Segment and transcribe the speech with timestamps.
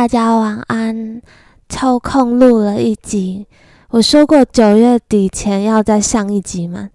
[0.00, 1.20] 大家晚安。
[1.68, 3.46] 抽空录了一集，
[3.90, 6.88] 我说过九月底前要再上一集嘛。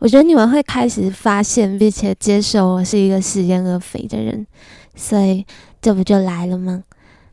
[0.00, 4.44] 我觉得你们会开始发现并且接受我是一个食言而肥的人，
[4.96, 5.46] 所以
[5.80, 6.82] 这不就来了吗？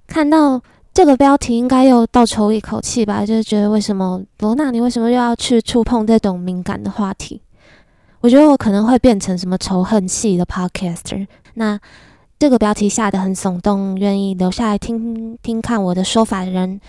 [0.05, 0.61] 看到
[0.93, 3.25] 这个标题，应该又倒抽一口气吧？
[3.25, 7.41] 就是觉得为什么罗娜，你为什么又要去触碰这种敏感的话题？
[8.21, 11.25] 我觉得我可能会变成什么仇恨系的 podcaster。
[11.55, 11.79] 那。
[12.37, 16.81] 这个标题下的很耸动，愿意留下来听听看我的说法的人，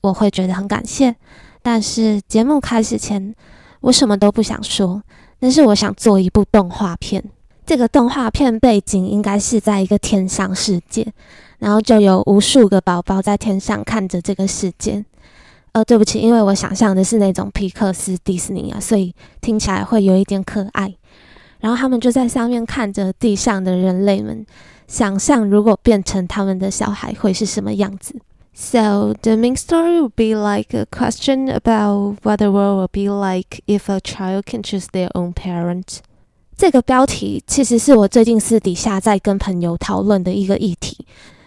[0.00, 1.14] 我会觉得很感谢。
[1.62, 3.34] 但是节目开始前，
[3.80, 5.02] 我什么都不想说。
[5.38, 7.22] 但是我想做一部动画片，
[7.66, 11.06] 这个动画片背景应该是在一个天上世界，
[11.58, 15.04] 然后就有无数个宝宝在天上看着这个世界。
[15.72, 20.94] 呃，对不起，因为我想象的是那种皮克斯、迪士尼啊，所以听起来会有一点可爱。
[21.60, 24.46] 然后他们就在上面看着地上的人类们。
[24.86, 28.14] 想象如果变成他们的小孩会是什么样子
[28.52, 33.60] ？So the main story would be like a question about what the world would be like
[33.66, 35.98] if a child can choose their own parent。
[36.56, 41.04] 这个标题其实是我最近私底下在跟朋友讨论的一个议题，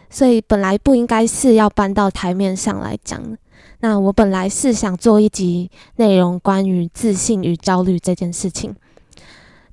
[0.09, 3.37] 所以本来不应该是要搬到台面上来讲。
[3.79, 8.75] 那我本来是想做一集内容关于自信与焦虑这件事情。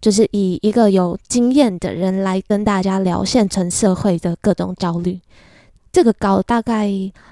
[0.05, 5.19] 就是以一个有经验的人来跟大家聊现成社会的各种焦虑。
[5.91, 6.91] 这个稿大概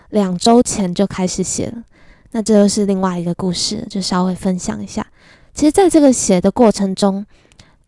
[0.09, 1.83] 两周前就开始写了，
[2.31, 5.06] 那这又是另外一个故事，就稍微分享一下。
[5.53, 7.27] 其实，在这个写的过程中，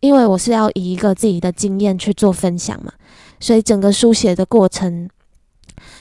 [0.01, 2.93] 因为我是要以一个自己的经验去做分享嘛，
[3.39, 5.09] 所以整个书写的过程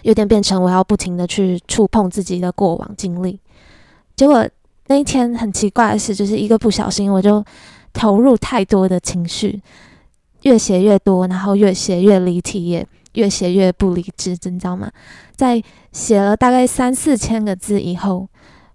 [0.02, 3.40] 有点变成我要不停的去触碰自己的过往经历。
[4.14, 4.46] 结果
[4.88, 7.42] 那一天很奇怪的是，就是一个不小心我就。
[7.94, 9.62] 投入太多的情绪，
[10.42, 14.90] 越写越多，然后越写越离题，也越写越不理智，你知道吗？
[15.34, 15.62] 在
[15.92, 18.28] 写了大概三四千个字以后，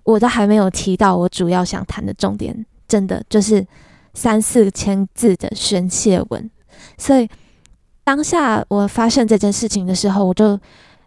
[0.03, 3.66] 我都还没有提到我主要想谈的重点，真的就是
[4.13, 6.50] 三四千字的宣泄文。
[6.97, 7.30] 所以
[8.03, 10.57] 当下我发现这件事情的时候，我就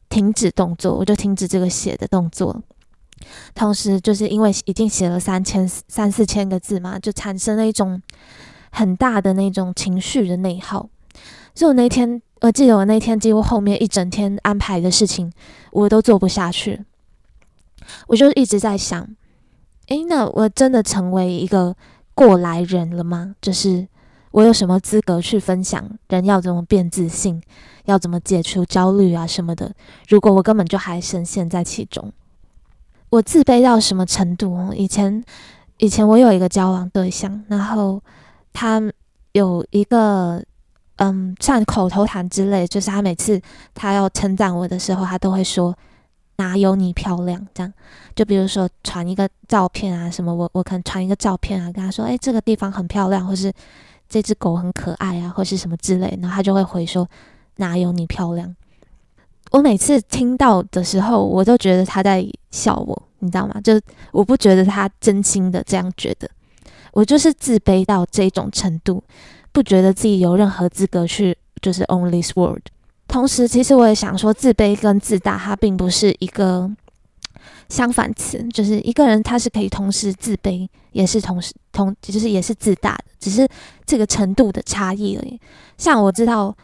[0.08, 2.62] 停止动作，我就停止这个写的动作。
[3.54, 8.00] 同时，就是因为已经写了三千三四千个字嘛，就产生了一种
[8.70, 10.88] 很大的那种情绪的内耗。
[11.54, 15.30] 所以我那天，我记得我那天几乎后面一整天安排的事情，
[15.70, 16.84] 我都做不下去。
[18.06, 19.06] 我就一直在想，
[19.88, 21.76] 诶，那我真的成为一个
[22.14, 23.34] 过来人了吗？
[23.42, 23.86] 就是
[24.30, 27.42] 我有什么资格去分享人要怎么变自信，
[27.84, 29.74] 要怎么解除焦虑啊什么的？
[30.08, 32.12] 如果我根本就还深陷在其中。
[33.12, 34.72] 我自卑到什么程度？
[34.72, 35.22] 以前，
[35.76, 38.00] 以前我有一个交往对象，然后
[38.54, 38.80] 他
[39.32, 40.42] 有一个，
[40.96, 43.38] 嗯，像口头禅之类，就是他每次
[43.74, 45.76] 他要称赞我的时候，他都会说
[46.36, 47.70] 哪有你漂亮这样。
[48.16, 53.52] 就比如说传一个照片啊，什么我我可能传一个照片啊，跟他说，哎，这个地方很漂亮，或是
[54.08, 57.06] 这只狗很可爱啊，或是什么之类，然后他就会回说
[57.56, 58.56] 哪有你漂亮。
[59.52, 63.60] 我每次听到的时候，我都觉得他在笑我，你知道吗？
[63.62, 63.78] 就
[64.10, 66.28] 我不觉得他真心的这样觉得，
[66.92, 69.04] 我就是自卑到这种程度，
[69.52, 72.62] 不觉得自己有任何资格去就是 own this world。
[73.06, 76.70] 同时，其实我也想说，自卑跟自大，它并不是一个
[77.68, 83.46] 相反词，就是一个人他是可以同时自卑，也是同时同，就是也是自大的，只是
[83.84, 85.38] 这个程度的差异而已。
[85.76, 86.56] 像我知道。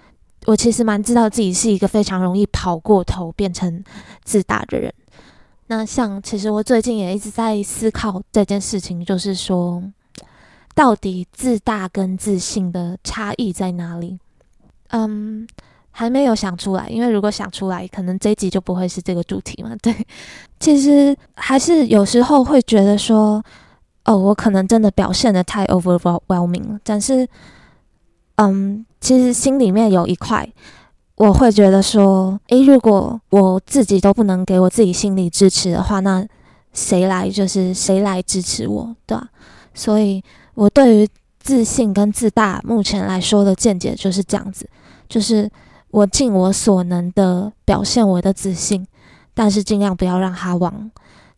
[0.49, 3.85] 我其实蛮知道自己是一个非常容易跑过头变成
[4.25, 4.91] 自大的人。
[5.67, 9.83] 那像其实我最近也一直在思考这件事情，就是说，
[10.75, 14.19] 到底自大跟自信的差异在哪里？
[14.89, 15.47] 嗯，
[15.91, 19.77] 还没有想出来，因为如果想出来，可能这一集就不会是这个主题嘛。
[19.83, 19.94] 对，
[20.59, 23.44] 其实还是有时候会觉得说，
[24.06, 27.29] 哦，我可能真的表现的太 overwhelming 了，但是。
[28.40, 30.49] 嗯，其实心里面有一块，
[31.17, 36.25] 我会觉得说，诶，如果我自己都不能给我自己心理支持的话，那
[36.73, 39.29] 谁来就是谁来支持我，对吧？
[39.75, 40.23] 所以，
[40.55, 41.08] 我对于
[41.40, 44.70] 自信跟自大目前来说的见解就是这样子，
[45.08, 45.50] 就是
[45.91, 48.87] 我尽我所能的表现我的自信，
[49.34, 50.88] 但是尽量不要让它往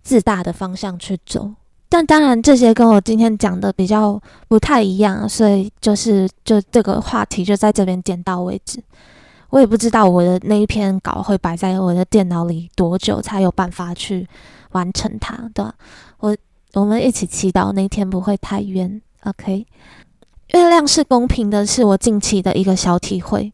[0.03, 1.53] 自大的方向去走。
[1.91, 8.81] 但当然，这些跟我今天讲的比较不太一样，所以就是就这个话题就在这边点到为止。
[9.49, 14.25] 我也不知道我的那一篇稿会摆在我的电脑里多久才有办法去
[14.71, 15.75] 完成它，对吧？
[16.21, 16.37] 我
[16.75, 19.03] 我们一起祈祷那天不会太冤。
[19.25, 19.67] OK，
[20.55, 23.53] 月亮是公平的，是我近期的一个小体会。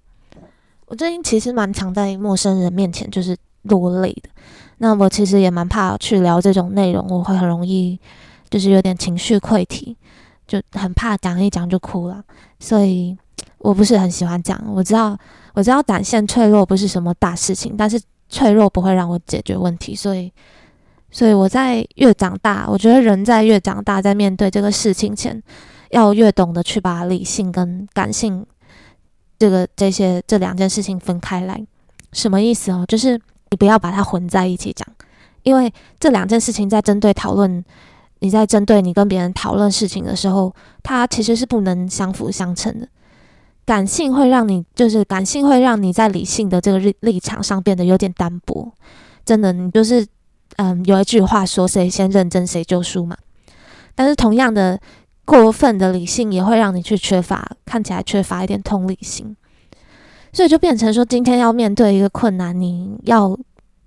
[0.89, 4.29] 我最近其实蛮常在陌生人面前就是落泪的。
[4.79, 7.99] 那我其实也蛮怕去聊这种内容，我会很容易
[8.51, 9.97] 就是有点情绪溃堤，
[10.47, 12.23] 就很怕讲一讲就哭了。
[12.61, 13.17] 所以
[13.59, 14.63] 我不是很喜欢讲。
[14.75, 15.17] 我知道，
[15.55, 19.95] 我知道展现脆弱不是什么大事情，但是脆弱不会让我解决问题。
[19.95, 20.31] 所以，
[21.11, 25.43] 所以我在越长大，我觉得人在越长大，在面对这个事情前，
[25.91, 28.45] 要越懂得去把理性跟感性
[29.39, 31.67] 这个这些这两件事情分开来。
[32.13, 32.85] 什么意思哦？
[32.87, 33.19] 就是。
[33.51, 34.87] 你不要把它混在一起讲，
[35.43, 37.65] 因为这两件事情在针对讨论，
[38.21, 42.89] 你在针对你跟别人讨论事情的时候，它其实是不能相辅相成的。
[43.65, 48.73] 感性会让你，就是感性会让你在理性的这个立立场上变得有点单薄。
[49.25, 50.07] 真的，你就是，
[50.57, 53.17] 嗯，有一句话说，谁先认真谁就输嘛。
[53.97, 54.79] 但是同样的，
[55.25, 59.37] 过分的理性也会让你去缺乏，看起来缺乏一点同理心。
[60.37, 63.35] 所以就变成说，今天要面对一个困难，你要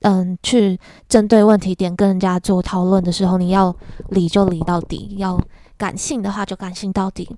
[0.02, 3.74] 嗯去针对问题点跟人家做讨论的时候，你要
[4.10, 5.40] 理就理到底，要
[5.78, 7.30] 感性的话就感性到底，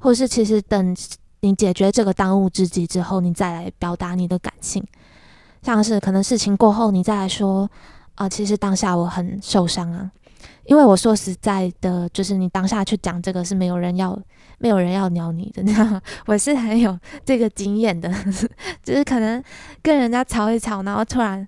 [0.00, 0.94] 或是其实等
[1.40, 4.86] 你解决这个当务之急之后，你再来表达你的感性，
[5.62, 7.66] 像是可能事情过后你再来说
[8.16, 10.10] 啊，其实当下我很受伤啊，
[10.64, 14.18] 因为我说实在的，就是你当下去讲这个是没有人要。
[14.58, 16.00] 没有人要鸟你的，你知道吗？
[16.24, 18.08] 我是很有这个经验的，
[18.84, 19.42] 就是可能
[19.82, 21.44] 跟人家吵一吵，然后突然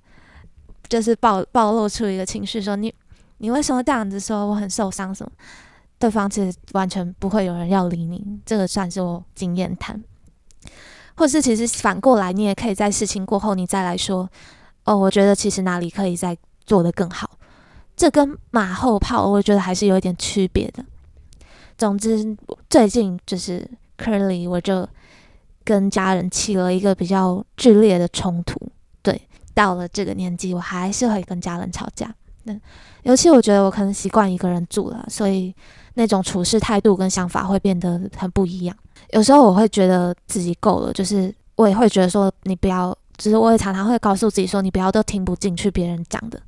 [0.88, 2.93] 就是暴暴露出一个情绪，说你
[3.38, 4.44] 你为什么这样子说？
[4.49, 5.31] 我很受伤什么？
[5.96, 10.02] 对方其实完全不会有人要理你，这个算是我经验谈。
[11.14, 14.29] 或是其实反过来，你也可以在事情过后，你再来说
[14.87, 16.37] 哦，我觉得其实哪里可以再
[16.67, 17.31] 做得更好。
[17.96, 20.85] 这跟马后炮，我觉得还是有一点区别的。
[21.79, 22.37] 总之，
[22.69, 23.69] 最近就是
[23.99, 24.88] ，currently，我就
[25.64, 28.61] 跟家人起了一个比较剧烈的冲突。
[29.02, 29.20] 对，
[29.55, 32.14] 到了这个年纪，我还是会跟家人吵架。
[32.44, 32.55] 那
[33.05, 35.55] 尤其我觉得我可能习惯一个人住了，所以
[35.94, 38.76] 那种处事态度跟想法会变得很不一样。
[39.11, 46.41] 有时候我会觉得自己够了，就是我也会觉得说你不要，就是我也常常会告诉自己说你不要都听不进去别人讲的。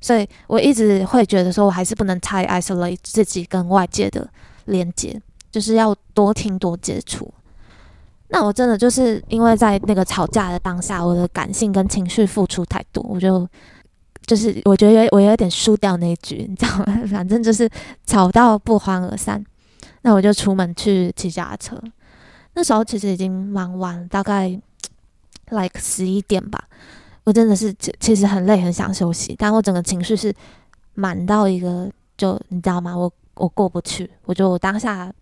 [0.00, 4.28] 所以我一直会觉得说我还是不能太 isolate 自己跟外界的。
[4.68, 5.18] 连接
[5.50, 7.32] 就是要多听多接触。
[8.28, 13.48] 那我真的就是因为在那个吵架的当下，我的感性跟情绪付出太多，我就
[14.26, 17.00] 就是我觉得我有点输掉那一局，你知道吗？
[17.10, 17.66] 反正就是
[18.04, 19.42] 吵到不欢而散。
[20.02, 21.82] 那我就出门去骑脚踏车。
[22.52, 24.48] 那时候其实已经蛮晚，大概
[25.48, 26.62] like 十一点吧。
[27.28, 30.34] 我真的是其其实很累，很想休息，但我整个情绪是
[30.94, 32.96] 满到一个，就你知道吗？
[32.96, 33.12] 我。
[33.40, 35.14] 我过不去，我就当下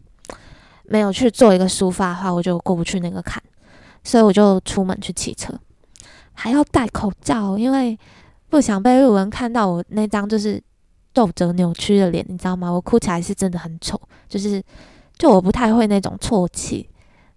[0.85, 3.43] 没有去做一个抒发的话，我就过不去那个坎，
[4.03, 5.53] 所以我就出门去骑车，
[6.33, 7.99] 还要戴口罩，因为
[8.49, 10.59] 不想被路人看到我那张就是
[11.13, 12.71] 皱褶扭曲的脸，你知道吗？
[12.71, 14.63] 我哭起来是真的很丑，就是
[15.19, 16.89] 就我不太会那种啜泣，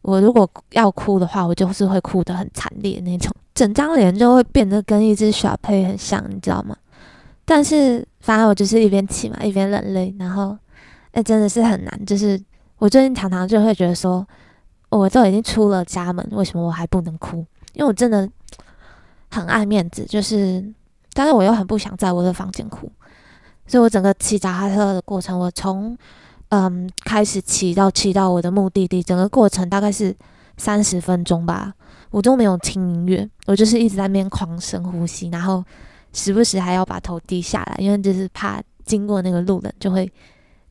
[0.02, 6.78] 我如果要哭的话，我就是会哭得很惨烈那种，整张脸就会变得跟一只小佩很像，你知道吗？
[7.44, 10.58] 但是反正我就是一边骑嘛，一边冷泪，然后。
[11.12, 12.06] 哎，真的是很难。
[12.06, 12.40] 就是
[12.78, 14.24] 我最近常常就会觉得说，
[14.90, 17.38] 我都已经出了家门，为什么我还不能哭？
[17.74, 18.30] 因为我真的
[19.32, 20.64] 很爱面子，就是，
[21.14, 22.92] 但是我又很不想在我的房间哭。
[23.66, 25.98] 所以我整个骑脚踏车的过程，我从
[26.50, 30.16] 嗯开始骑到骑到我的目的地，整个过程大概是
[30.58, 31.74] 三十分钟吧。
[32.12, 35.64] 我都没有听音乐，我就是一直在那边狂深呼吸，然后
[36.14, 40.12] 时不时还要把头低下来，因为就是怕经过那个路人就会。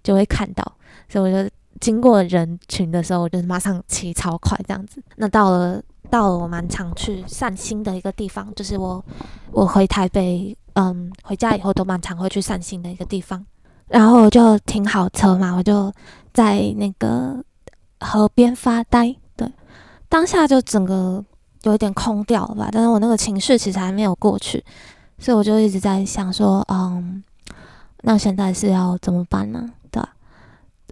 [0.00, 0.64] 就会看到，
[1.08, 5.02] 所以我就经过人群的时候，我就马上骑超快这样子。
[5.16, 9.04] 那到了到了我蛮常去散心的一个地方，就是我
[9.50, 13.44] 我回台北，嗯，回家以后都蛮常会去散心的一个地方。
[13.88, 15.92] 然后我就停好车嘛，我就
[16.32, 17.44] 在那个
[18.00, 19.14] 河边发呆。
[20.08, 21.24] 当下就整个
[21.62, 24.64] 有一点空掉了吧，但是我那个情绪其实还没有过去，
[25.18, 27.22] 所以我就一直在想说，嗯，
[28.02, 29.68] 那现在是要怎么办呢？
[29.90, 30.02] 对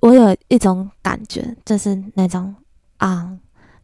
[0.02, 2.54] 我有一种感觉，就是那种
[2.99, 3.37] 啊，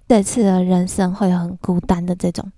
[0.07, 2.51] 这次的人生会很孤单的这种，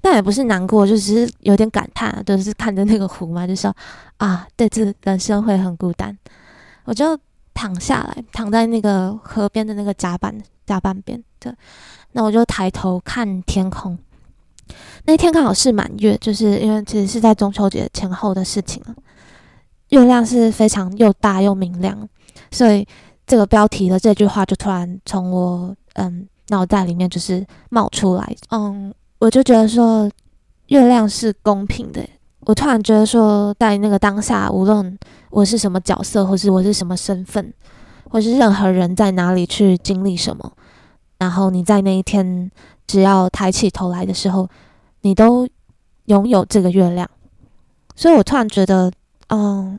[0.00, 3.74] 但也不是难过，就只是有点感叹，就是看着那个湖嘛，就说
[4.18, 6.16] 啊，这次人生会很孤单。
[6.84, 7.18] 我就
[7.52, 10.34] 躺下来，躺在那个河边的那个甲板
[10.66, 11.52] 甲板边，对，
[12.12, 13.98] 那我就抬头看天空。
[15.06, 18.94] 那天刚好是满月，就是因为其实是在中秋节前后的事情了，
[19.88, 22.08] 月亮是非常又大又明亮，
[22.52, 22.86] 所以。
[23.26, 30.10] 这个标题的这句话就突然从我嗯脑袋里面就是冒出来，嗯，我就觉得说
[30.66, 32.04] 月亮是公平的。
[32.40, 34.98] 我突然觉得说，在那个当下，无论
[35.30, 37.54] 我是什么角色，或是我是什么身份，
[38.10, 40.52] 或是任何人在哪里去经历什么，
[41.20, 42.50] 然后你在那一天
[42.86, 44.48] 只要抬起头来的时候，
[45.02, 45.46] 你都
[46.06, 47.08] 拥有这个月亮。
[47.94, 48.90] 所以我突然觉得，
[49.28, 49.78] 嗯，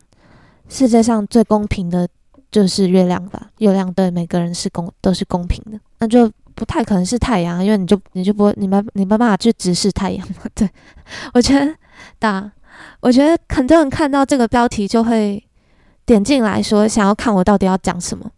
[0.70, 2.08] 世界上最公平的
[2.52, 3.50] 就是月亮吧。
[3.58, 10.28] 月亮对每个人是公都是公平的，那就不太可能是太阳，因为你就你就不你没你没办法去直视太阳。
[10.54, 10.70] 对
[11.34, 11.76] 我觉得，
[12.20, 12.52] 大
[13.00, 15.44] 我觉得很多人看到这个标题就会
[16.06, 18.30] 点进来说想要看我到底要讲什么。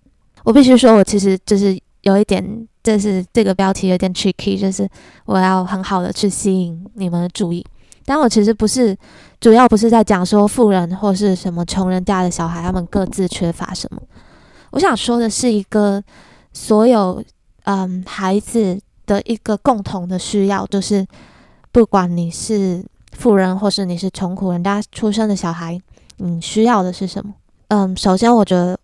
[0.45, 4.87] 我必须说，我其实就是有一点，就是这个标题有点 tricky，就是
[5.25, 7.65] 我要很好的去吸引你们的注意。
[8.05, 8.95] 但我其实不是，
[9.39, 14.01] 主要不是在讲说富人或是什么穷人家的小孩，他们各自缺乏什么。
[14.71, 16.03] 我想说的是一个
[16.51, 17.23] 所有
[17.63, 21.05] 嗯孩子的一个共同的需要，就是
[21.71, 22.83] 不管你是
[23.13, 25.79] 富人或是你是穷苦人家出生的小孩，
[26.17, 27.33] 你需要的是什么？
[27.69, 28.77] 嗯，首先我觉得，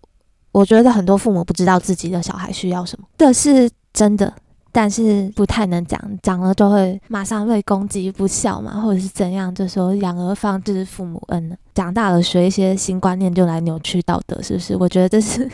[0.59, 4.33] 我觉得很多父母不知道自己的小孩需要什么，这是真的。
[4.71, 11.55] 但是不太能讲，讲了就会马上被攻击不孝嘛，或者是怎样，就说养儿方知父母恩呢？
[11.73, 14.75] 长大了学一些新观念就来扭曲道德，是不是？
[14.75, 15.49] 我觉得这是，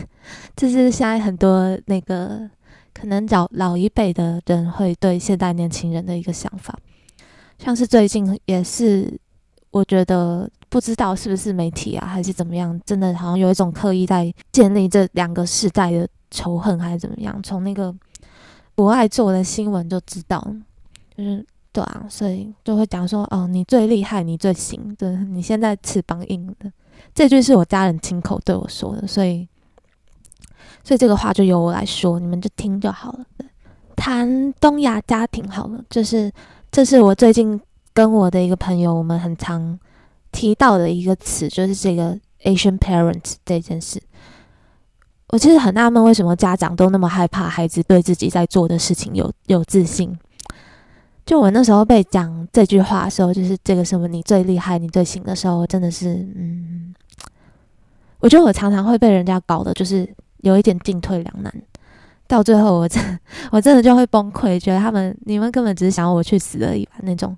[0.56, 2.40] 这是现在很多那个
[2.92, 6.76] 可能老老一辈的人会对现代年轻人的一个想法。
[7.58, 9.18] 像是最近也是，
[9.70, 17.42] 我觉得不知道是不是媒体啊，还是怎么样，真的好像有一种刻意在建立这两个世代的仇恨，还是怎么样？
[17.42, 17.94] 从那个。
[18.76, 20.46] 不爱做的新闻就知道，
[21.16, 21.42] 就是
[21.72, 26.70] 对啊，所以就会讲说，哦，你最厉害，你最行，对，你现在翅膀硬的，
[27.14, 29.48] 这句是我家人亲口对我说的，所以，
[30.84, 33.24] 所以这个话就由我来说，你们就听就好了。
[33.96, 36.30] 谈东亚家庭好了，就是
[36.70, 37.58] 这是我最近
[37.94, 39.78] 跟我的一个朋友，我们很常
[40.36, 43.98] 提到的一个词，就是这个 Asian parents 这件事。
[45.28, 50.14] 我其实很纳闷，为什么家长都那么害怕孩子对自己在做的事情有有自信？
[51.24, 56.94] 就我那时候被讲这句话的时候，就是这个什么你最厉害、你最行的时候，真的是，嗯，
[58.20, 60.06] 我觉得我常常会被人家搞的，就是
[60.42, 61.50] 有一点进退两难。
[62.28, 63.18] 到最后，我真
[63.50, 66.92] 我真的就会崩溃，觉得他们你们根本只是想要我去死而已吧？
[67.02, 67.36] 那种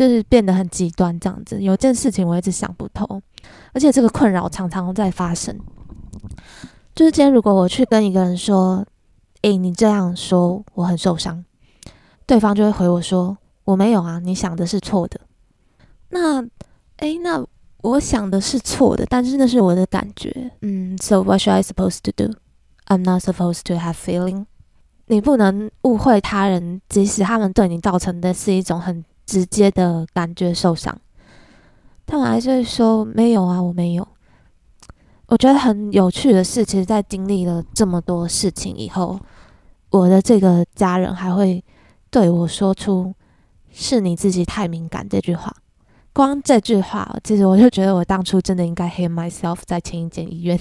[0.00, 1.62] 就是变得很极端这样子。
[1.62, 3.20] 有件事情我一直想不通，
[3.74, 5.54] 而且这个困扰常常在发生。
[6.94, 8.82] 就是今天，如果我去跟一个人说
[9.42, 11.44] ：“诶，你这样说我很受伤。”
[12.24, 15.20] 对方就会回我说：“我没有啊，你想的是错的。”
[16.08, 16.42] 那，
[16.96, 17.44] 诶，那
[17.82, 20.50] 我想的是错的，但是那是我的感觉。
[20.62, 22.32] 嗯，So what should I supposed to do?
[22.86, 24.46] I'm not supposed to have feeling.
[25.08, 31.00] 你不能误会他人，即使他们对你造成的是一种很直接的感觉受伤。
[32.04, 34.08] 他们还是会说：“没有啊，我没有。”
[35.28, 39.20] 我觉得很有趣的是，其实，在经历了这么多事情以后，
[39.90, 41.64] 我的这个家人还会
[42.10, 43.14] 对我说出
[43.70, 45.54] “是你自己太敏感”这句话。
[46.12, 50.58] 光这句话，其实我就觉得我当初真的应该 hate myself 在前一间医院。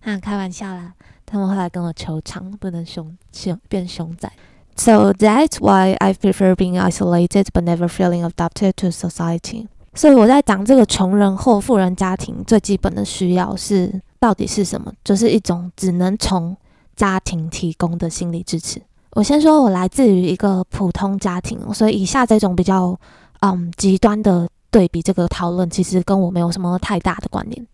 [0.00, 0.94] 啊，开玩笑啦！
[1.26, 4.32] 他们后来跟我求偿，不能熊熊变熊仔。
[4.76, 9.66] So that's why I prefer being isolated but never feeling adopted to society.
[9.94, 14.92] 所以我在讲这个穷人或富人家庭最基本的需要是到底是什么？
[15.02, 16.54] 就是一种只能从
[16.94, 18.80] 家庭提供的心理支持。
[19.12, 22.94] 我先说，我来自于一个普通家庭，所以以下这种比较
[23.40, 27.66] 嗯极端的对比，这个讨论其实跟我没有什么太大的关联。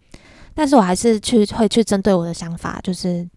[0.55, 3.29] 但是我还是去会去针对我的想法，就是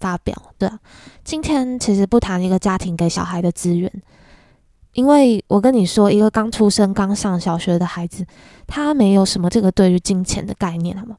[0.00, 0.34] 发表。
[0.58, 0.78] 对啊，
[1.24, 3.90] 今天其实不谈一个家庭给小孩的资源。
[4.92, 8.26] 因为我跟你说，一个刚出生、刚上小学的孩子，
[8.66, 11.16] 他没有什么这个对于金钱的概念，好吗？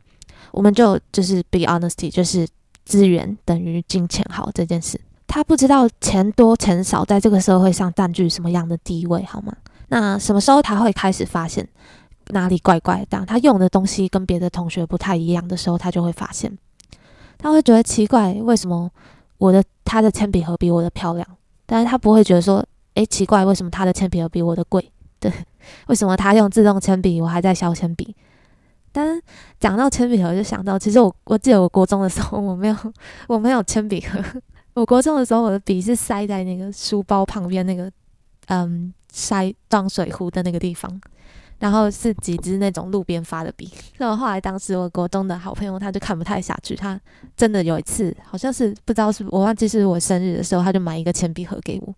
[0.52, 2.48] 我们就就是 be honesty，就是
[2.86, 9.54] 资源等于金钱好这件事，他不知道钱多钱少在这个社会上占据什么样的地位，好吗？
[9.90, 11.68] 那什么时候他会开始发现
[12.30, 13.24] 哪里怪怪的？
[13.28, 16.58] 他用的东西跟别的同学不太一样的时候，他就会发现，
[17.38, 18.90] 他会觉得奇怪，为什么
[19.38, 21.28] 我的他的铅笔盒比我的漂亮？
[21.66, 22.66] 但是他不会觉得说。
[22.98, 24.92] 诶，奇怪，为什么他的铅笔盒比我的贵？
[25.20, 25.32] 对，
[25.86, 28.16] 为什么他用自动铅笔，我还在削铅笔？
[28.92, 29.22] 但是
[29.60, 32.76] 讲到铅笔盒，就想到，其实我我记得我国中的时候，我没有
[33.28, 34.20] 我没有铅笔盒。
[34.74, 37.88] 我国中的时候，我的笔是塞在那个书包旁边那个
[38.48, 41.00] 嗯塞装水壶的那个地方，
[41.60, 43.72] 然后是几支那种路边发的笔。
[43.98, 47.00] 然后后来当时我国中的好朋友他就看不太下去，他
[47.36, 51.94] 真的有一次好像是不知道是我忘记是我生日的时候，他就买一个铅笔盒给我。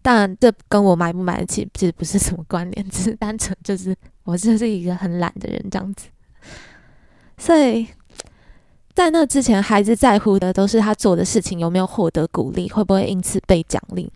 [0.00, 6.06] 当然，这跟我买不买得起其实不是什么关联，只是单纯就是我就是一个很懒的人这样子。
[7.36, 7.86] 所以
[8.94, 14.10] 在那之前，孩子在乎的都是他做的事情有没有获得鼓励，会不会因此被奖励、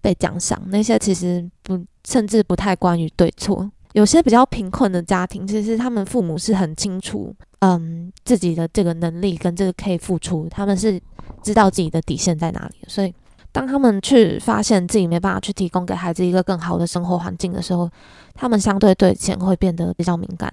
[0.00, 0.60] 被奖赏。
[0.68, 3.70] 那些其实不，甚至不太关于对错。
[3.92, 11.00] 有些比较贫困的家庭，其实他们父母是很清楚，嗯，自己的这个能力跟这个可以付出，他们是
[11.42, 12.76] 知道自己的底线在哪里。
[12.88, 13.14] 所以，
[13.52, 17.90] 当他们去发现自己没办法去提供给孩子一个更好的生活环境的时候，
[18.34, 20.52] 他们相对对钱会变得比较敏感。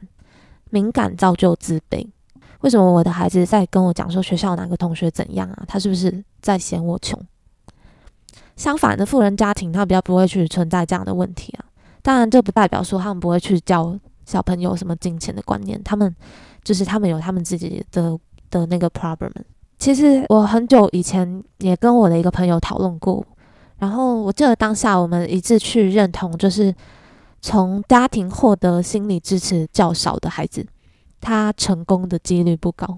[0.70, 2.06] 敏感造就自卑。
[2.60, 5.64] 为什么我的孩子在跟我讲说学校哪个同学怎样啊？
[5.66, 7.18] 他是不是在嫌我穷？
[8.58, 11.64] 相反的，富人家庭他比较不会去存在这样的问题啊。
[12.10, 16.12] 当然，这不代表说他们不会去教小朋友什么金钱的观念，他们
[16.64, 18.18] 就是他们有他们自己的
[18.50, 19.30] 的那个 problem。
[19.78, 23.24] 其实我很久以前也跟我的一个朋友讨论过，
[23.78, 26.74] 然后我记得当下我们一致去认同，就是
[27.42, 30.66] 从家庭获得心理支持较少的孩子，
[31.22, 32.98] 他成功的几率不高。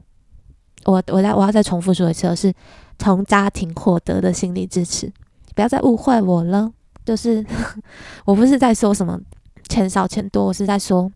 [0.85, 2.53] 我我再我要再重复说一次，是
[2.97, 5.11] 从家庭获得的心理支持，
[5.53, 6.71] 不要再误会我了。
[7.11, 7.45] 就是
[8.23, 9.19] 我不是在说什么
[9.67, 11.11] 钱少钱多，我是在说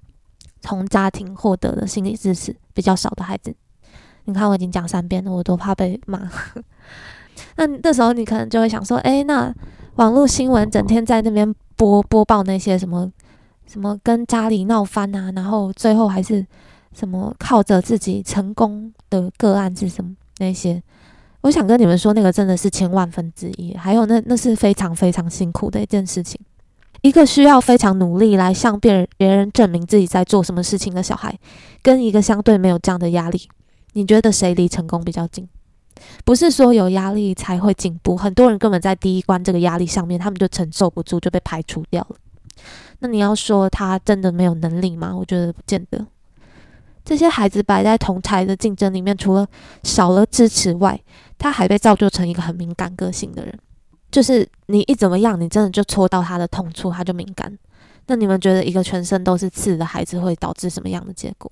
[0.60, 3.56] 从家庭获得的心理支持比较少的孩子。
[4.26, 6.30] 你看我已经讲三遍了，我都怕被骂。
[7.56, 9.56] 那那时候你可能就会想说，哎，那
[9.96, 13.10] 网络新闻整天在那边播播报那些什么
[13.66, 16.46] 什么跟家里闹翻啊，然后最后还是
[16.92, 20.84] 什么靠着自己成功的个案是什么那些。
[21.46, 26.42] 我想跟你们说，那个真的是千万分之一，还有那那是非常非常辛苦的一件事情。
[27.04, 31.38] 一个需要非常努力来向别人别人证明自己在做什么事情的小孩，
[31.84, 33.48] 跟一个相对没有这样的压力，
[33.94, 35.48] 你觉得谁离成功比较近？
[36.24, 42.16] 不是说有压力才会进步，很多人根本在第一关这个压力上面，他们就承受不住，就被排除掉了。
[43.02, 45.16] 那你要说他真的没有能力吗？
[45.16, 46.08] 我觉得不见得。
[47.04, 49.46] 这些孩子摆在同台的竞争里面，除了
[49.84, 51.00] 少了支持外，
[51.38, 53.60] 他还被造就成一个很敏感个性的人。
[54.12, 57.58] 就是你一怎么样，你真的就戳到他的痛处，他就敏感。
[58.08, 61.52] 那你们觉得一个全身都是刺的孩子会导致什么样的结果？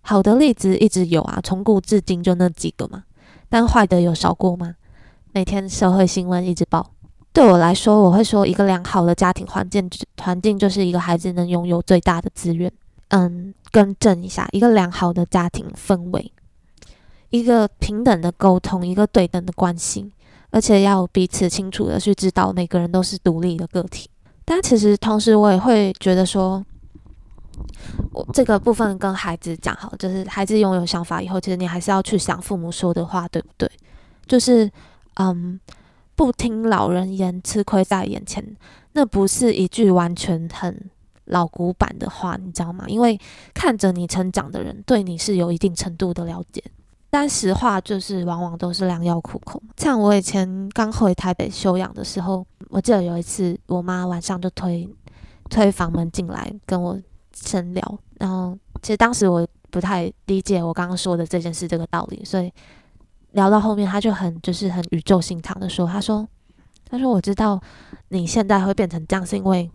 [0.00, 3.04] 好的例子一直有啊，从古至今就那几个嘛。
[3.48, 4.74] 但坏的有少过吗？
[5.32, 6.90] 每天社会新闻一直报。
[7.32, 9.88] 对我来说，我会说，一个良好的家庭环境
[10.20, 12.72] 环境就是一个孩子能拥有最大的资源。
[13.08, 13.54] 嗯。
[13.74, 16.30] 更正一下，一个良好的家庭氛围，
[17.34, 20.08] 一个平等的沟通，一个对等的关系，
[20.50, 24.08] 而且要彼此清楚的去知道每个人都是独立的个体。
[24.44, 26.64] 但其实同时，我也会觉得说，
[28.12, 33.68] 我这个部分跟孩子讲好，就是孩子拥有想法以后，其实你还是要去想父母说的话，对不对？
[34.28, 34.70] 就是
[35.14, 35.58] 嗯，
[36.14, 38.56] 不听老人言，吃亏在眼前，
[38.92, 40.88] 那不是一句完全很。
[41.28, 42.84] 老古板的话，你知道吗？
[42.86, 43.18] 因为
[43.54, 46.62] 看着你成长的人，对你是有一定程度的了解。
[47.14, 49.62] 但实话就是，往往都是良药苦口。
[49.76, 54.92] 像我以前刚回台北休养的时候，我记得有一次，我妈晚上就推
[55.48, 57.00] 推房门进来跟我
[57.32, 57.98] 深聊。
[58.18, 62.52] 然后，其实当时我不太理解我刚刚说的这件事这个道理，所以
[63.30, 66.26] 聊到后面，他就很就是很语重心长的说：“他说，
[66.90, 67.62] 他说我知道
[68.08, 69.70] 你现在会变成这样，是因为。”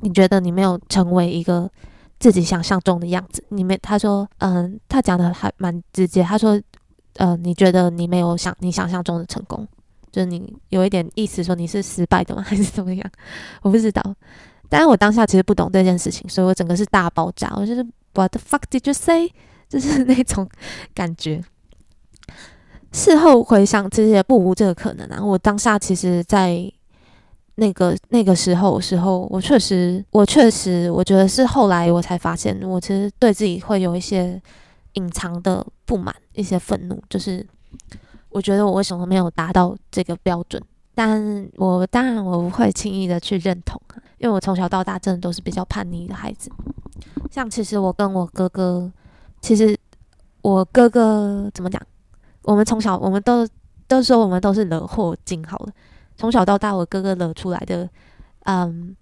[0.00, 1.70] 你觉得你没有成为一个
[2.18, 3.44] 自己想象中的样子？
[3.48, 6.22] 你没他说，嗯，他讲的还蛮直接。
[6.22, 6.60] 他说，
[7.16, 9.66] 呃，你觉得你没有想你想象中的成功，
[10.10, 12.42] 就是你有一点意思说你是失败的吗？
[12.42, 13.10] 还是怎么样？
[13.62, 14.02] 我不知道。
[14.68, 17.52] 但是我当下其实不懂这件事情，所以我整个是大爆炸。
[17.56, 19.32] 我就是 What the fuck did you say？
[19.68, 20.48] 就是那种
[20.94, 21.42] 感觉。
[22.92, 25.22] 事后回想，其实也不无这个可能啊。
[25.22, 26.72] 我当下其实，在。
[27.56, 34.40] 那个那个时候时候，我确实，我确实，我觉得是后来我才发现，我其实对自己会有一些
[34.92, 37.46] 隐藏的不满，一些愤怒，就是
[38.28, 40.62] 我觉得我为什么没有达到这个标准？
[40.94, 43.80] 但我当然我不会轻易的去认同，
[44.18, 46.50] 因为我从小到大真的都是比较叛逆的孩子。
[47.30, 48.90] 像其实我跟我哥哥，
[49.40, 49.78] 其实
[50.42, 51.80] 我哥哥怎么讲？
[52.42, 53.46] 我们从小我们都
[53.88, 55.72] 都说我们都是惹祸精好了。
[56.16, 57.88] 从小到大，我哥哥惹出来的，
[58.44, 58.96] 嗯，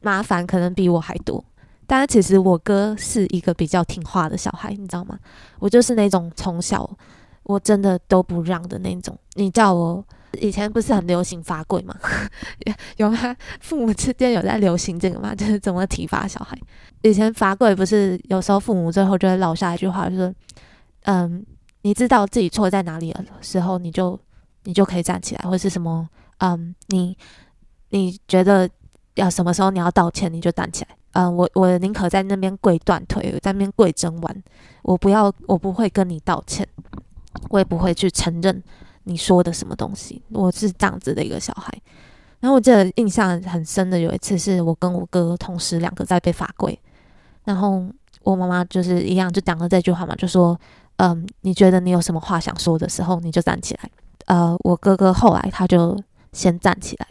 [0.00, 1.44] 麻烦可能比我还多。
[1.86, 5.18] 但是其实我哥是一个比较听话的小孩，你知道吗？
[5.58, 6.88] 我就是那种从小
[7.42, 9.14] 我真的都不让的那种。
[9.34, 10.02] 你叫我
[10.40, 11.94] 以前不是很流行罚跪吗？
[12.96, 13.36] 有吗？
[13.60, 15.34] 父母之间有在流行这个吗？
[15.36, 16.58] 就是怎么体罚小孩？
[17.02, 20.34] 以前罚跪不是有时候父母最后就会落下一句话，就是
[21.02, 21.44] 嗯，
[21.82, 24.18] 你知道自己错在哪里的时候，你就
[24.62, 26.08] 你就可以站起来，或者是什么。
[26.38, 27.16] 嗯，你
[27.90, 28.68] 你觉得
[29.14, 30.96] 要什么时候你要道歉，你就站起来。
[31.12, 34.42] 嗯，我我宁可在那边跪断腿，在那边跪整晚，
[34.82, 36.66] 我不要，我不会跟你道歉，
[37.50, 38.62] 我也不会去承认
[39.04, 40.20] 你说的什么东西。
[40.30, 41.72] 我是这样子的一个小孩。
[42.40, 46.78] 然后我记得印象很深的有一次，是我跟我哥同时两个在被罚跪，
[47.44, 47.86] 然后
[48.22, 50.58] 我妈妈就是一样就讲了这句话嘛，就说，
[50.96, 53.90] 嗯，你觉得你有什么话想说的时候，你就站起来。
[54.26, 55.96] 呃，我哥哥后来他就
[56.34, 57.06] 先站起来。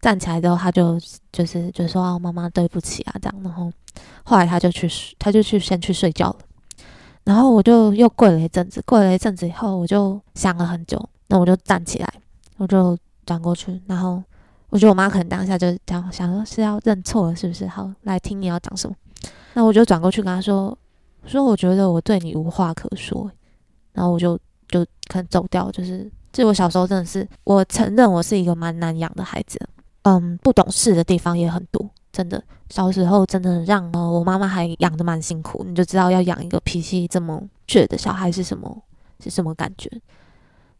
[0.00, 0.98] 站起来之后，他就
[1.32, 3.70] 就是就说：“哦，妈妈对不起啊，这样。”然后
[4.22, 6.36] 后来他就去，他就去先去睡觉了。
[7.24, 11.06] 然后我就又跪了一阵子，跪了一阵子以后，我就想了很久。
[11.26, 12.08] 那我就站起来，
[12.56, 12.96] 我就
[13.26, 13.78] 转过去。
[13.86, 14.22] 然后
[14.70, 17.66] 我觉得我妈可能当下就这样想说是要认错了，是不是？
[17.66, 18.96] 好，来听你要讲什么。
[19.52, 20.76] 那我就转过去跟他说
[21.26, 23.30] ：“说我觉得我对你无话可说。”
[23.92, 25.70] 然后我就就可能走掉。
[25.70, 29.58] 就是，就我小时候真的是，我承认我是一个蛮难养的孩子。
[30.02, 32.42] 嗯，不懂事的地方也很多，真的。
[32.70, 38.82] 小时候真的让呃我妈妈还养的蛮辛苦，你就知道要养一个脾气这么倔的小孩是什么
[39.22, 39.90] 是什么感觉，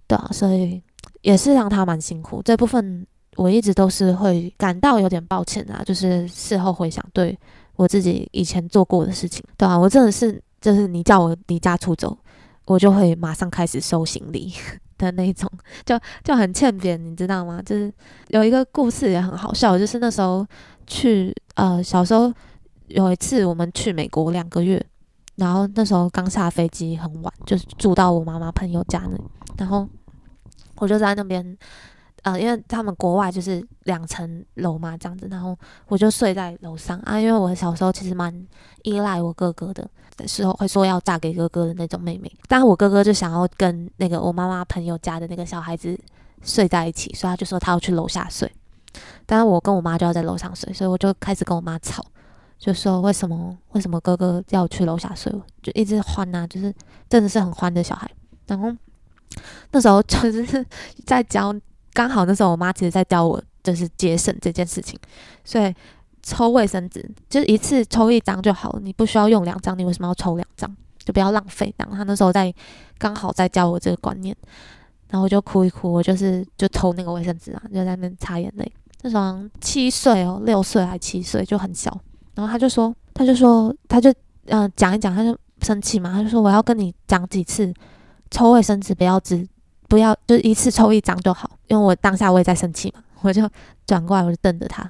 [0.06, 0.80] 对啊，所以
[1.20, 2.40] 也是让他蛮辛苦。
[2.42, 7.36] 这部分我一直都是会感到有点抱歉啊，就是事后回想对
[7.76, 12.16] 我自己以前做过的事情，对啊，我真的是就是你叫我离家出走，
[12.70, 14.52] 我就会马上开始收行李。
[15.00, 15.50] 的那种，
[15.86, 17.62] 就就很欠扁，你知道吗？
[17.64, 17.90] 就是
[18.28, 20.46] 有一个故事也很好笑，就是那时候
[20.86, 22.30] 去呃小时候
[22.88, 24.78] 有一次我们去美国两个月，
[25.36, 29.24] 然后那时候刚下飞机很晚，就是住到我妈妈朋友家那里，
[29.56, 29.88] 然后
[30.76, 31.56] 我就在那边。
[32.22, 35.56] 呃，因为他们国外就是两层楼嘛，这样子，然后
[35.88, 37.18] 我就睡在楼上啊。
[37.18, 38.46] 因为我小时候其实蛮
[38.82, 39.88] 依赖我哥哥的，
[40.26, 45.98] 时候会说要嫁给哥哥的那种妹妹，但是我哥哥就想要跟那个我妈妈朋友家的那个小孩子
[46.42, 48.50] 睡在一起，所以他就说他要去楼下睡，
[49.26, 52.04] 但是我跟我妈就要在楼上睡，所以我就开始跟我妈吵，
[52.58, 56.74] 就说为什么为什么哥哥要去楼下睡，就一直欢呐，就是
[57.08, 58.10] 真的是很欢的小孩。
[58.46, 58.72] 然后
[59.72, 60.66] 那时候就是
[61.06, 61.54] 在教。
[61.92, 64.96] 刚好那时候我妈其实在教我，就是节省这件事情，
[65.44, 65.74] 所以
[66.22, 70.74] 抽卫生纸就是一次抽一张就好了，你不需要用两张，你为什么要抽两张？
[70.98, 71.74] 就不要浪费。
[71.78, 72.52] 然后她那时候在
[72.98, 74.36] 刚好在教我这个观念，
[75.08, 78.72] 然后我就哭一哭，我就是就抽那个卫生纸啊，就在那擦眼泪。
[79.02, 81.90] 那时候七岁哦，六岁还七岁就很小。
[82.34, 84.12] 然后他就说，他就说，他就
[84.46, 87.72] 嗯讲一讲，他就生气嘛，他就说我要跟你讲几次，
[88.30, 89.46] 抽卫生纸不要只。
[89.88, 91.50] 不要，就一次抽一张就好。
[91.66, 93.42] 因为我当下我也在生气嘛，我就
[93.84, 94.88] 转过来，我就瞪着他，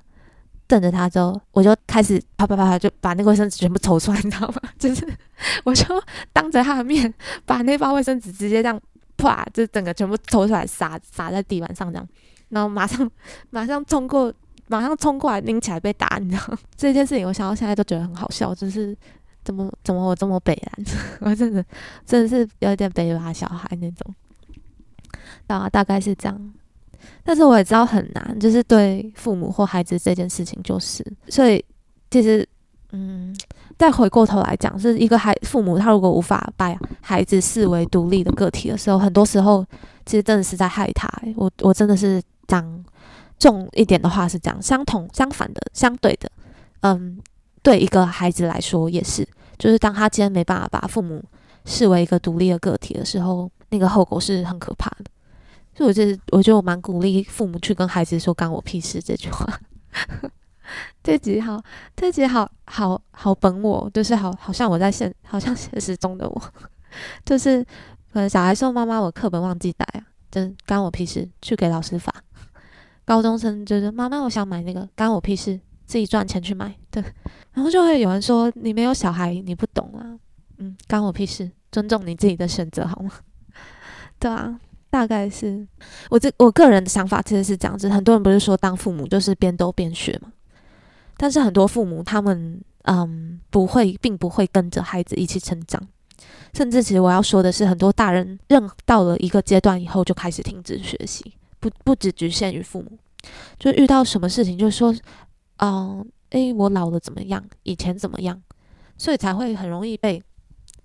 [0.70, 4.62] 瞪着他之后，我就开始啪啪啪啪就把那个卫生纸全部抽出来，你知道吗？
[4.78, 5.04] 就是
[5.64, 5.84] 我就
[6.32, 7.12] 当着他的面
[7.44, 8.80] 把那包卫生纸直接这样
[9.16, 12.08] 啪，就整个全部抽出来撒撒在地板上这样，
[12.50, 13.10] 然后马上
[13.50, 14.32] 马上冲过，
[14.68, 16.58] 马上冲过来拎起来被打，你知道吗？
[16.76, 18.96] 这件事情我想到现在都觉得很好笑，就是
[19.42, 20.86] 怎么怎么我这么北蓝，
[21.20, 21.64] 我真的
[22.06, 24.14] 真的是有点北吧小孩那种。
[25.46, 26.52] 大大概是这样，
[27.24, 31.64] 但是我也知道很难，就是对父母或孩子这件事情，就是所以
[32.10, 32.46] 其实，
[32.92, 33.36] 嗯，
[33.78, 39.64] 再回过头来讲，是一个孩父母他如果无法把孩子视为独立的个体的时候，很多时候
[40.04, 41.08] 其实真的是在害他。
[41.36, 42.84] 我我真的是讲
[43.38, 46.30] 重一点的话是讲相同相反的相对的，
[46.80, 47.18] 嗯，
[47.62, 49.26] 对一个孩子来说也是，
[49.58, 51.22] 就是当他今天没办法把父母
[51.64, 53.50] 视为一个独立的个体的时候。
[53.72, 55.04] 那个后果是很可怕的，
[55.74, 59.46] 所以我觉得，我觉得我蛮鼓励父母去跟孩子说“干我屁事”这句话。
[61.02, 61.60] 这集好，
[61.96, 66.42] 这集好好好本我，就是好，好像我在现，好像现实中的我，
[67.24, 67.64] 就是
[68.12, 72.14] 可能小孩说：“妈妈，我课本忘记带啊，真干我屁事，去给老师发。”
[73.04, 77.02] 高中生就是：“妈妈，我想买那个，干我屁事，自己赚钱去买。”对，
[77.52, 80.18] 然后就会有人说：“你没有小孩，你不懂啊。”
[80.58, 83.10] 嗯，干我屁事，尊重你自己的选择好吗？
[84.20, 85.66] 对啊，大概是
[86.10, 87.88] 我这我个人的想法其实是这样子。
[87.88, 90.32] 很多人不是说当父母就是边逗边学嘛？
[91.16, 95.80] 但是很多父母他们嗯不会，并不会跟着孩子一起成长。
[96.52, 102.98] 甚至其实我要说的是，很多大人认到了一个阶段以后就开始停止学习，不不只局限于父母，
[103.58, 104.94] 就遇到什么事情就说，
[105.58, 107.44] 嗯，诶，我老了怎么样？
[107.62, 108.42] 以前怎么样？
[108.98, 110.20] 所以才会很容易被。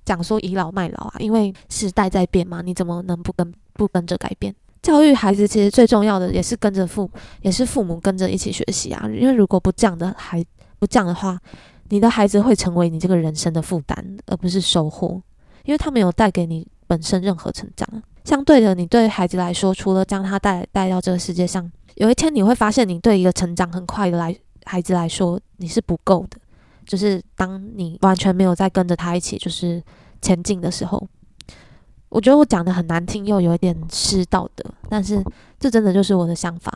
[0.06, 4.54] 讲说倚老卖老啊，因为时代在变嘛，你怎么能不跟不跟着改变？
[4.82, 7.10] 教育孩子其实最重要的也是跟着父，
[7.42, 9.10] 也是父母跟着一起学习啊。
[9.12, 10.46] 因为如果不这样的孩
[10.78, 11.40] 不这样的话，
[11.90, 15.20] 你的孩子会成为你这个人生的负担，而不是收获，
[15.64, 17.88] 因为他没有带给你本身任何成长。
[18.24, 26.38] 相对的，你对孩子来说，除了将他带带到这个世界上，有一天你会发现，你对一个成长很快的来孩子来说，你是不够的。
[26.86, 29.82] 就是当你完全没有在跟着他一起就是
[30.22, 31.06] 前进的时候，
[32.10, 35.24] 我觉得我讲的很难听，又有一点失道德，但是
[35.60, 36.72] 这真的就是我的想法。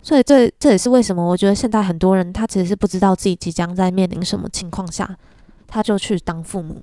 [0.00, 5.18] 所以这这也是为什么我觉得现在很多人他其实是不知道自己即将在面临什么情况下，
[5.66, 6.82] 他就去当父母。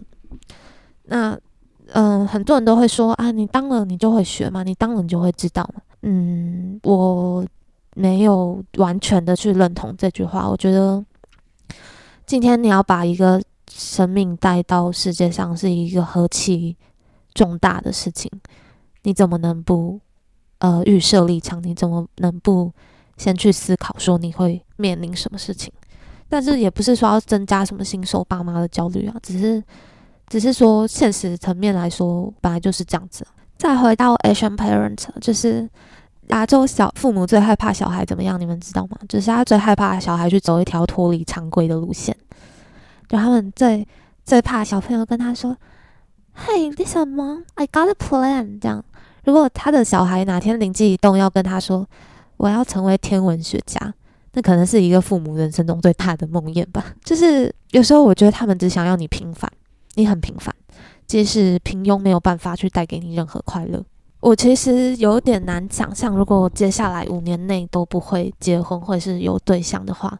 [1.05, 1.37] 那
[1.93, 5.81] 嗯，很多人都会说啊，你当了你就会学嘛，你当了你就会知道嘛。
[6.01, 7.45] 嗯，我
[7.95, 10.49] 没有完全的去认同这句话。
[10.49, 11.03] 我觉得
[12.25, 16.75] 今天你要把一个生命带到世界上是一个何其
[17.33, 18.31] 重大的事情，
[19.03, 19.99] 你怎么能不
[20.59, 21.61] 呃预设立场？
[21.63, 22.71] 你怎么能不
[23.17, 25.71] 先去思考说你会面临什么事情？
[26.27, 29.63] 但是也不是说要增加什么新手爸妈的焦虑啊，只是
[30.27, 33.25] 只是说现实层面来说，本来就是这样子。
[33.57, 35.69] 再回到 Asian parent，就是
[36.27, 38.39] 亚洲小父母最害怕小孩怎么样？
[38.39, 38.97] 你们知道吗？
[39.07, 42.15] 就是他最害怕小孩去走一条脱离常规的路线，
[43.07, 43.87] 就他们最
[44.23, 45.55] 最怕小朋友跟他说
[46.35, 48.83] ：“Hey，listen mom，I got a plan。”这样，
[49.23, 51.87] 如果他的小孩哪天灵机一动要跟他说
[52.37, 53.93] ：“我要成为天文学家”，
[54.33, 56.83] 那可能是一个父母人生中最大的梦魇吧。
[57.05, 59.49] 就是有时候我觉得他们只想要你平凡，
[59.93, 60.53] 你很平凡。
[61.07, 63.83] 即使平庸没有办法去带给你任何快乐，
[64.25, 70.17] 我其实有点难想象，如果接下来五年内都不会结婚或是有对象的话，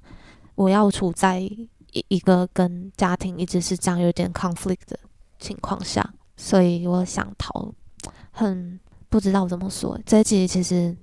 [0.53, 1.67] 我要处在一
[2.09, 4.99] 一个跟家庭一直是这样有点 conflict 的
[5.39, 7.73] 情况下，所以我想逃，
[8.29, 9.99] 很不知道怎么说。
[10.05, 10.95] 这一集其实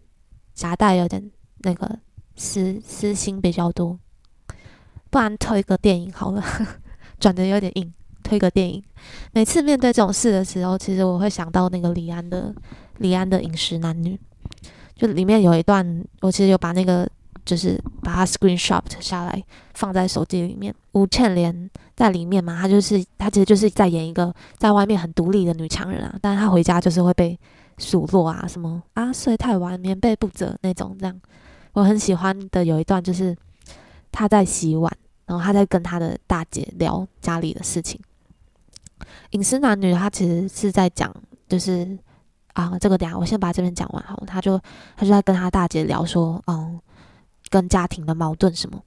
[0.54, 1.28] 夹带有点
[1.62, 1.98] 那个
[2.36, 3.98] 私私心比较多，
[5.10, 6.40] 不然推个电影好了，
[7.18, 7.92] 转的有点硬。
[8.22, 8.82] 推个电影，
[9.32, 12.54] 每次面对这种事的时候，其实我会想到那个李安的
[13.02, 14.14] 李安的《饮食男女》，
[14.94, 17.06] 就里面有一段，我其实有把那个
[17.44, 20.74] 就是把它 screenshot 下来放在手机里面。
[20.92, 27.38] 吴倩莲在里面嘛，她就是她其实就是在演一个在外面很独立的女强人啊，但是她回家就是会被
[27.78, 31.20] 数落啊，什么啊睡太晚、棉被不折那种这样。
[31.72, 33.36] 我很喜欢的有一段就是
[34.12, 34.92] 她在洗碗，
[35.26, 38.00] 然后她在跟她的大姐聊家里的事情。
[39.30, 41.12] 饮食男女，他其实是在讲，
[41.48, 41.98] 就是
[42.52, 44.22] 啊，这个等下我先把这边讲完好。
[44.26, 44.58] 他就
[44.96, 46.80] 他就在跟他大姐聊说，嗯，
[47.48, 48.82] 跟家庭的矛盾什么。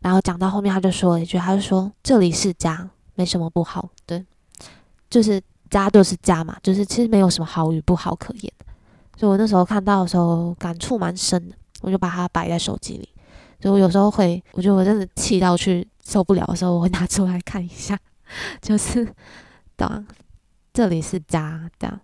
[0.00, 4.24] 然后讲到后面，他就说了一句，他就说这里是家，没什么不好，对，
[5.10, 8.52] 就是家就是家嘛，就是其实没有什么好与不好可言。
[9.16, 13.08] 所以我那时候看到的时候，感触蛮深的，我就把它摆在手机里。
[13.60, 17.98] 所以我有时候会，我觉得我真的气到去受不了的时候，我会拿出来看一下。
[18.62, 19.04] 就是，
[19.76, 19.88] 对，
[20.72, 22.00] 这里是家，这样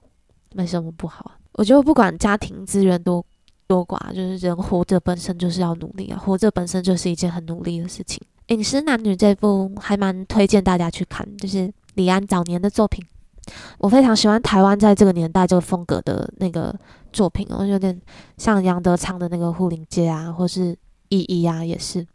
[0.55, 1.33] 没什么不好。
[1.53, 3.25] 我觉得不管家庭资源多
[3.67, 8.21] 多寡，就是人活着本身就是要努力啊，活着本身就是一件很努力的事情。
[8.55, 13.05] 《饮食男女》这部还蛮推荐大家去看，就是李安早年的作品。
[13.79, 16.75] 我非常喜欢台湾在这个年代这个风格的那个
[17.13, 18.01] 作品哦，有点
[18.39, 20.73] 像杨德昌的那个《护林街》啊，或是
[21.09, 22.07] 《一一》啊，也是。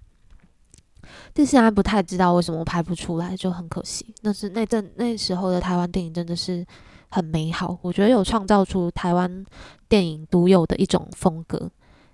[1.33, 4.13] 就现在不太知道为什么拍不出来，就很可惜。
[4.21, 6.65] 那是那阵那时候的台湾电影真的是
[7.09, 9.45] 很美好，我觉得有创造出台湾
[9.87, 11.69] 电影独有的一种风格。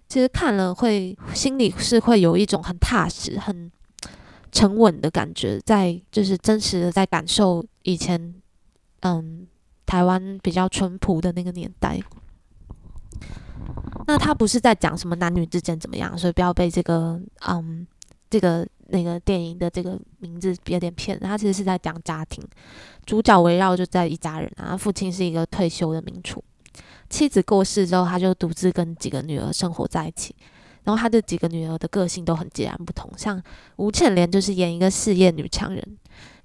[0.07, 3.71] 其实看了会心里是会有一种很踏实、很
[4.51, 8.35] 沉稳的感觉，在就是真实的在感受以前
[9.01, 9.45] 嗯
[9.85, 11.99] 台湾比较淳朴的那个年代。
[14.07, 17.85] 那他不是在讲什么男女之间怎么样，所以不要被这个嗯
[18.29, 18.67] 这个。
[18.87, 22.43] 那个电影的这个名字有点骗人，他其实是在讲家庭，
[23.05, 24.77] 主角围绕就在一家人啊。
[24.77, 26.43] 父亲是一个退休的名厨，
[27.09, 30.35] 妻子过世之后，他就独自跟几个女儿生活在一起。
[30.83, 33.41] 然后他这几个女儿的个性都很截然不同，像
[33.77, 35.97] 吴倩莲就是演一个事业女强人，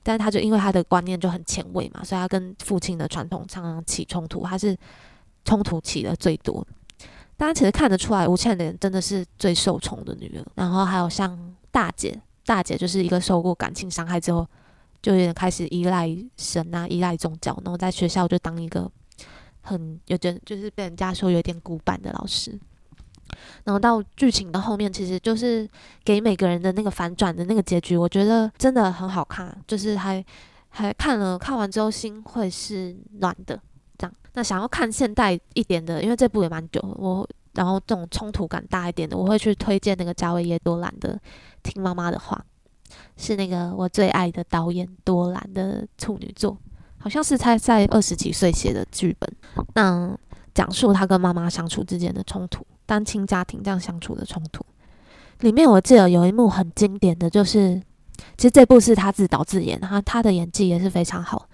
[0.02, 4.74] 但是他就因为他的观念就很前卫嘛，所以他跟父亲的传统常常起冲突，他是
[5.44, 6.66] 冲突起的最多。
[7.36, 10.44] 大家其实看得出来，吴倩莲真的是最受宠的女儿。
[10.54, 12.18] 然后还有像大姐。
[12.44, 14.46] 大姐就是一个受过感情伤害之后，
[15.02, 18.90] 就有点开始依赖神啊，依赖宗教，然后在学校就当一个
[19.60, 22.58] 很有点就是被人家说有点古板的老师。
[23.64, 25.68] 然后到剧情的后面，其实就是
[26.04, 30.24] 给每个人的那个反转的那个结局，我觉得真的很好看，就是还
[30.68, 33.58] 还看了看完之后心会是暖的。
[33.96, 41.16] 这样，那想要看现代一点的，因为这部也蛮久，我然后这种冲突感大一点的，我会去推荐那个加维耶多兰的。
[41.62, 42.44] 听妈妈的话，
[43.16, 46.56] 是那个我最爱的导演多兰的处女作，
[46.98, 49.30] 好像是他在二十几岁写的剧本，
[49.74, 50.16] 那
[50.54, 52.66] 讲述他跟妈妈相处之间的冲突。
[52.86, 54.64] 单亲家庭这样相处的冲突。
[55.40, 57.80] 里面我记得有一幕很经典的就是，
[58.36, 61.48] 其实这部是他自导自演，他他的演技也是非常好。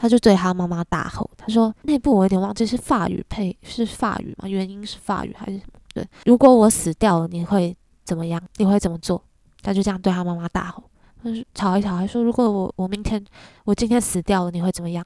[0.00, 4.48] 他就对他妈妈大吼，他说：“那部我有点忘记是法语配是法语吗？
[4.48, 5.72] 原因是法语还是什么？
[5.92, 8.40] 对，如果我死掉了，你会怎么样？
[8.58, 9.20] 你会怎么做？”
[9.62, 10.82] 他就这样对他妈妈大吼，
[11.22, 13.22] 他说吵一吵，还说：“如果我我明天
[13.64, 15.04] 我今天死掉了，你会怎么样？”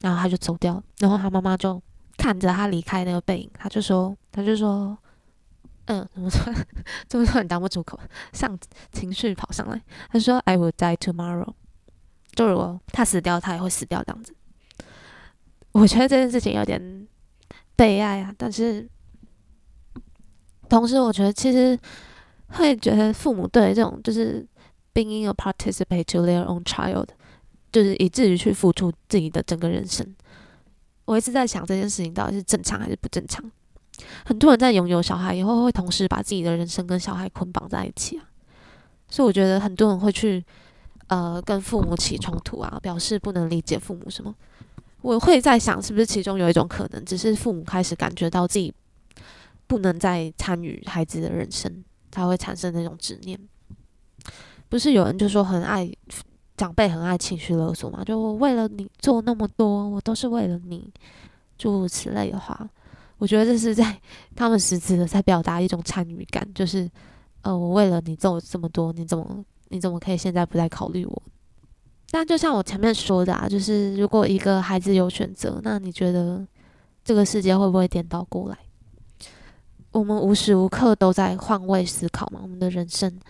[0.00, 1.80] 然后他就走掉，然后他妈妈就
[2.16, 4.96] 看着他离开那个背影，他就说：“他就说，
[5.86, 6.52] 嗯，怎么说？
[7.08, 7.42] 怎么说？
[7.42, 7.98] 你当不出口，
[8.32, 8.58] 上
[8.90, 11.54] 情绪跑上来。”他说：“I will die tomorrow。”
[12.34, 14.34] 就如果他死掉，他也会死掉这样子。
[15.72, 17.06] 我觉得这件事情有点
[17.76, 18.88] 悲哀啊，但是
[20.68, 21.78] 同时我觉得其实
[22.52, 24.46] 会觉得父母对这种就是
[24.94, 27.06] being a participate to their own child，
[27.70, 30.06] 就是以至于去付出自己的整个人生。
[31.04, 33.44] 我一直在想这件事情到底是正常还是不正常。
[34.24, 38.24] 很多人在拥有小孩以后，会同时把自己的人生跟小孩捆绑在一起啊，
[39.08, 40.44] 所以我觉得很多人会去。
[41.08, 44.34] 呃，跟父母起冲突啊，表示不能理解父母什么。
[45.02, 48.72] 我会在想，是不是其中有一种可能，只是父母开始感觉到自己
[49.66, 53.36] 不能再参与孩子的人生，才会产生那种执念。
[54.68, 55.90] 不是有人就说很爱
[56.56, 58.04] 长辈，很爱情绪勒索嘛？
[58.04, 60.92] 就我为了你做那么多，我都是为了你，
[61.58, 62.70] 诸如此类的话，
[63.18, 64.00] 我觉得这是在
[64.36, 66.88] 他们实质的在表达一种参与感，就是
[67.40, 69.44] 呃，我为了你做这么多，你怎么？
[69.68, 71.22] 你怎么可以现在不再考虑我？
[72.10, 76.46] 但就像我前面说的啊，就是如果一个孩子有选择，那你觉得
[77.02, 78.58] 这个世界会不会颠倒过来？
[79.92, 82.40] 我们无时无刻都在换位思考嘛。
[82.42, 83.20] 我们的人生，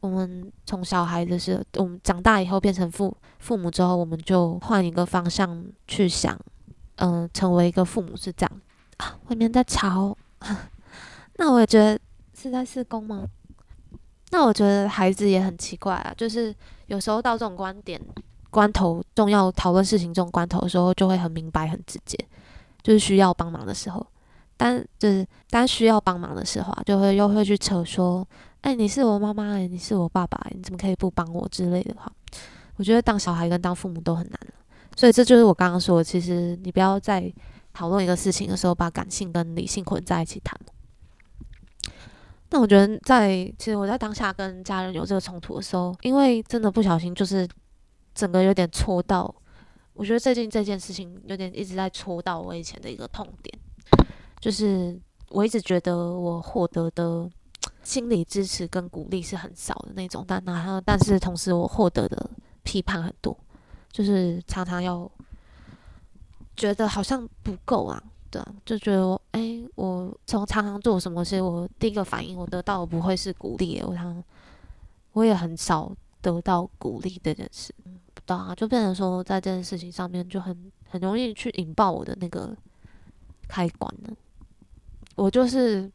[0.00, 6.38] 我们从小孩子是，我们长大以后变成父父母之后，我们就换一个方向去想，
[6.96, 8.60] 嗯，成为一个父母是这样
[8.98, 9.18] 啊。
[9.28, 10.16] 外面在吵，
[11.36, 11.98] 那我也觉得
[12.32, 13.26] 是在施工吗？
[14.30, 16.54] 那我觉得孩子也很奇怪啊，就是
[16.86, 18.00] 有时候到这种观点
[18.50, 22.16] 关头，重要讨论事情这种关头的时候，就会很明白、很直接，
[22.82, 24.06] 就是需要帮忙的时候。
[24.58, 28.26] 但就是当需要帮忙的时候，啊，就会又会去扯说
[28.60, 32.12] ：“哎，你是我妈妈，哎，你是我爸爸，你怎么可以不帮我之类的话？”
[32.76, 34.38] 我觉得当小孩跟当父母都很难，
[34.96, 37.32] 所以这就是我刚刚说，其实你不要在
[37.72, 40.58] 讨论一个事情的时候，把感性跟理性混在一起谈。
[42.50, 47.48] 那我觉得，在其实我在当下跟家人有这个冲突的时候，因为真的不小心，就是
[48.14, 49.32] 整个有点戳到。
[49.94, 53.58] 我觉得最近这件事情有点一直在戳到我以前的一个痛点，
[54.40, 54.98] 就是
[55.30, 57.28] 我一直觉得我获得的
[57.82, 62.30] 心理支持跟鼓励是很少的那种，但然后但是同时我获得的
[62.62, 63.36] 批判很多，
[63.90, 65.10] 就是常常要
[66.56, 68.02] 觉得好像不够啊。
[68.30, 74.22] 对啊，就觉得我哎，我从常常做什么事，我第一个反应我得到的不会是鼓励，我常
[75.12, 82.54] 我也很少得到鼓励这件事，不知道啊，就变成说在这件事情上面就很很容易去引爆我的那个
[83.48, 84.14] 开关呢。
[85.18, 85.90] 我就是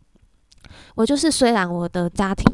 [0.95, 2.45] 我就是，虽然我的家庭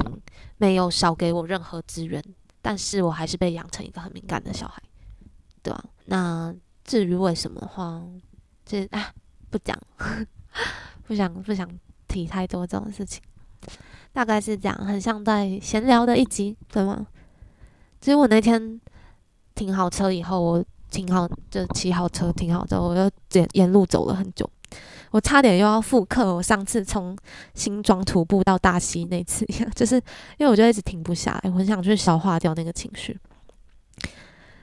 [0.58, 2.24] 没有少给我任何资源，
[2.62, 4.82] 但是我还是被养成一个很敏感的小孩，
[5.62, 5.84] 对吧？
[6.06, 6.54] 那
[6.84, 8.02] 至于为什么的话，
[8.66, 9.12] 这啊。
[9.52, 9.76] 不讲，
[11.08, 11.68] 不想不想
[12.08, 13.20] 提太多这种事情，
[14.14, 17.08] 大概是这样，很像在闲聊的一集，对吗？
[18.00, 18.80] 其实我那天
[19.56, 24.48] 停好车以后，我停好就骑好车停好之后，我就沿沿路走了很久，
[25.12, 27.18] 我差点又要复刻我上次从
[27.54, 29.96] 新庄徒步到大溪那次一样，就是
[30.38, 33.18] 因为我就一直停不下来，我很想去消化掉那个情绪。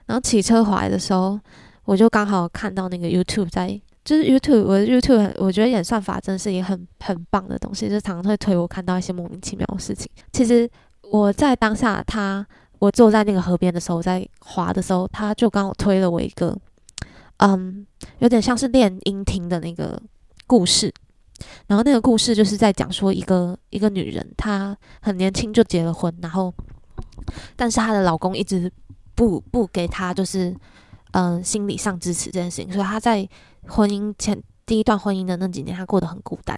[0.07, 1.39] 然后骑车回来的时候，
[1.85, 3.81] 我就刚好看到那个 YouTube 在。
[4.05, 10.09] 就是 YouTube，我的 YouTube，我觉得演算法真的是一很很棒的东西，就常常会推我看到一些莫名其妙的事情。
[10.33, 10.71] 其实
[11.11, 12.47] 我在当下，他
[12.79, 16.57] 我坐在那个河边的时候，在滑的时候，他就刚好推了我一个，
[17.39, 17.87] 嗯，
[18.19, 20.01] 有点像是练音听的那个
[20.47, 20.93] 故事。
[21.67, 26.53] 然后那个故事就是在讲说一个一个女人，她很年轻就结了婚，然后
[27.55, 28.73] 但是她的老公一直
[29.15, 30.57] 不不给她就是
[31.13, 33.29] 嗯心理上支持这件事情，所以她在。
[33.69, 36.57] 婚姻前第一段婚姻的那几年，她过得很孤单，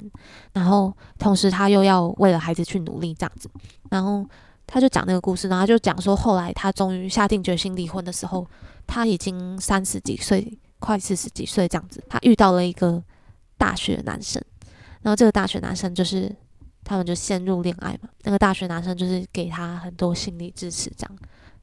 [0.52, 3.48] 然后同时她又要为了孩子去努力这样子，
[3.88, 4.26] 然后
[4.66, 8.46] 她就讲那个故事，然后就讲说后来她终于下定决心离婚的时候，
[8.86, 13.02] 她已经三十几岁，快四十几岁这样子，他遇到了一个
[13.56, 14.42] 大学男生，
[15.02, 16.34] 然后这个大学男生就是
[16.84, 21.18] 他们就陷入恋爱嘛，那个大学男生就是给他很多心理支持，这样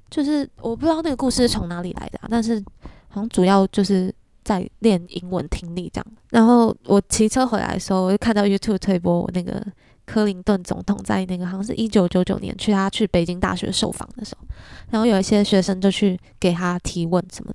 [0.10, 2.60] 就是我不知道那个故事是从哪里来的，但是
[3.08, 4.14] 好像主要就是。
[4.46, 6.06] 在练英文听力这样。
[6.30, 9.60] 然后我骑车回来的时候，我就看到 YouTube 推播我那个
[10.06, 14.46] 克林顿总统在那个好像是一九九九年去他去北京大学受访的时候，
[14.92, 17.52] 然后有一些学生就去给他提问什么，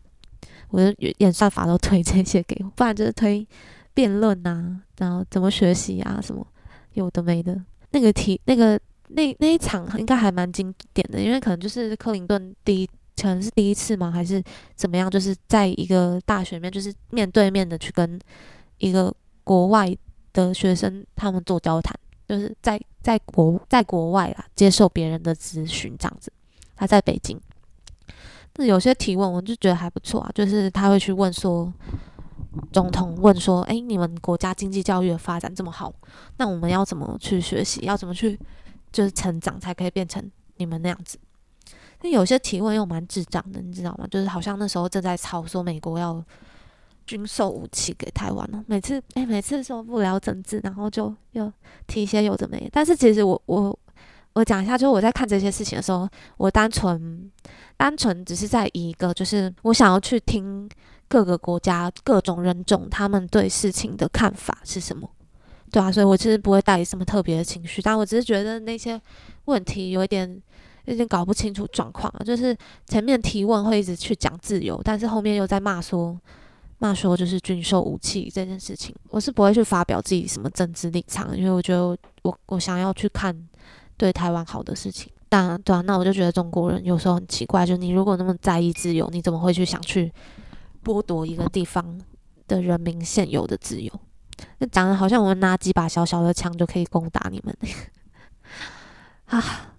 [0.70, 3.46] 我的演算法都推这些给我，不然就是推
[3.92, 6.46] 辩论啊，然后怎么学习啊什么
[6.94, 7.60] 有的没的。
[7.90, 12.88] 那个题那个那那一场应该还蛮经典的，因为可能就是克林顿第一。
[13.20, 14.10] 可能是第一次吗？
[14.10, 14.42] 还是
[14.74, 15.10] 怎么样？
[15.10, 18.18] 就是在一个大学里面，就是面对面的去跟
[18.78, 19.14] 一个
[19.44, 19.94] 国外
[20.32, 21.94] 的学生他们做交谈，
[22.26, 26.32] 就是在在国在国外啦，接受别人的咨询这样子。
[26.74, 27.38] 他在北京，
[28.60, 31.72] 那有些提问我就觉得还不错啊，就是他会去问说，
[32.70, 35.90] 总统问说，哎，你们国家经济教育的发展这么好，
[36.36, 37.80] 那我们要怎么去学习？
[37.86, 38.38] 要怎么去
[38.92, 41.18] 就是成长，才可以变成你们那样子？
[42.02, 44.06] 那有些提问又蛮智障的，你知道吗？
[44.10, 46.22] 就是好像那时候正在吵说美国要
[47.06, 51.50] 军售武器给台湾了，每次哎，每次说不聊政治，然后就又
[51.86, 52.68] 提一些有的没。
[52.70, 53.78] 但是其实我我
[54.34, 57.30] 我讲一下，就是我在看这些事情的时候，我单纯
[57.80, 60.68] 单纯只是在一个，就是我想要去听
[61.08, 65.08] 各个国家各种人种他们对事情的看法是什么，
[65.72, 69.00] 对啊，所以我其实不会带什么特别的情绪，但我只是觉得那些
[69.46, 70.42] 问题有一点。
[70.86, 72.56] 有点搞不清楚状况啊就是
[72.86, 76.18] 前面提问会一直去讲自由，但是后面又在骂说
[76.78, 83.36] 骂说就是军售武器这件事情，我是不会去发表自己什么政治立场，因为我觉得我我想要去看
[83.98, 85.12] 对台湾好的事情。
[85.30, 90.12] 当然，对啊，那我就觉得中国人有时候很奇怪，就你如果那么在意自由，你怎么会去想去
[90.84, 91.98] 剥夺一个地方
[92.46, 93.90] 的人民现有的自由？
[94.58, 97.56] 那讲的好像我们拿几把小小的枪就可以攻打你们
[99.26, 99.72] 啊！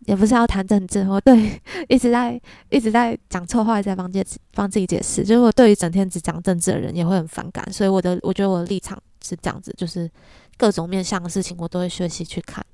[0.00, 4.24] 也不是要谈政治，我对一直在一直在讲错话，在帮解
[4.54, 5.24] 帮自己解释。
[5.24, 10.08] 就是我对于整天只讲政治的人也会很反感，所以我的我觉得我的立场是这样子，就是
[10.56, 12.64] 各种面向的事情我都会学习去看，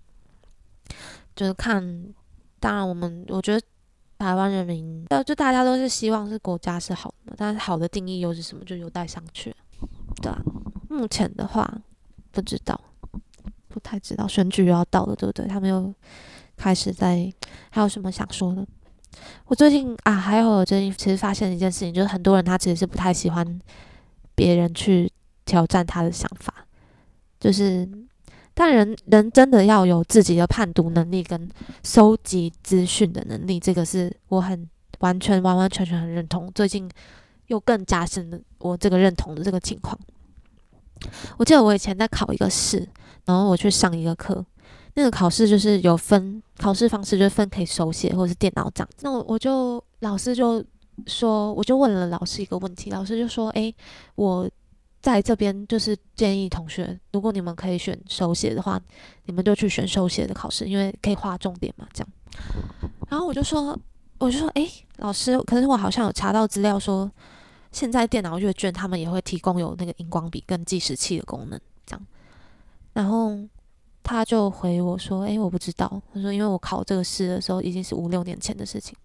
[1.34, 2.04] 就是看。
[2.60, 3.66] 当然，我们我觉得
[4.18, 9.52] 台湾人民，呃，就大家都是希望是国家是好的，但是好的定义又是什么，就有待商榷。
[10.22, 10.38] 对啊，
[10.88, 11.80] 目前的话
[12.30, 12.80] 不知道，
[13.68, 15.46] 不太知道，选举又要到了，对不对？
[15.46, 15.94] 他们又。
[16.54, 17.32] 开始在
[17.70, 18.64] 还有什么想说的？
[19.46, 23.60] 我最近啊，还有我最近其实发现一件事情，就是很多人他其实是不太喜欢
[24.36, 25.10] 别人去
[25.44, 26.54] 挑战他的想法，
[27.40, 27.88] 就是
[28.54, 31.48] 但人人真的要有自己的判读能力跟
[31.82, 34.68] 收集资讯的能力，这个是我很
[35.00, 36.50] 完全完完全全很认同。
[36.54, 36.90] 最近
[37.46, 39.98] 又更加深了我这个认同的这个情况。
[41.36, 42.86] 我记得我以前在考一个试，
[43.24, 44.44] 然后我去上一个课。
[44.94, 48.88] 那个考试就是有分考试方式，就是分可以手写或者是电脑这样。
[49.00, 50.62] 那我我就老师就
[51.06, 53.74] 说，我就问了老师一个问题，老师就说：“诶，
[54.16, 54.48] 我
[55.02, 58.80] 在这边就是建议同学，如果你们可以选手写的话，
[59.26, 62.08] 你们就去选手写的考试，因为可以划重点嘛。”这样。
[63.10, 63.78] 然后我就说，
[64.18, 67.10] 我就说：“诶，老师，可是我好像有查到资料说，
[67.72, 72.06] 现在电脑阅卷他们也会提供有那个荧光笔跟计时器的功能，这样。”
[72.94, 73.36] 然后。
[74.04, 78.96] 他就回我说：“诶，我不知道。”他说：“因为我考这个试的时候已经是五六年前的事情。”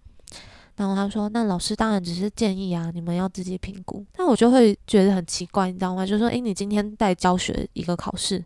[0.78, 6.06] 然后他说：“那老师当然只是建议啊，你们要自己评估。”但我就会觉得很奇怪，你知道吗？
[6.06, 8.42] 就说：“诶，你今天在教学一个考试，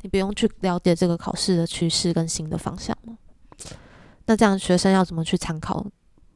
[0.00, 3.18] 你不用去了解这个考试的趋势跟新的方向吗？
[4.26, 5.84] 那这样学生要怎么去参考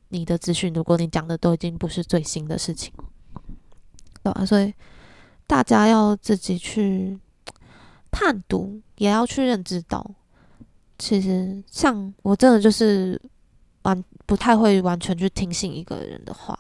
[0.09, 0.73] 你的资讯？
[0.75, 2.93] 如果你讲的都已经不是最新的事情，
[4.23, 4.45] 对吧？
[4.45, 4.75] 所以
[5.47, 7.19] 大家要自己去。”
[8.19, 10.03] 判读也要去认知到，
[10.99, 13.21] 其实像我真的就是
[13.83, 16.59] 完不太会完全去听信一个人的话，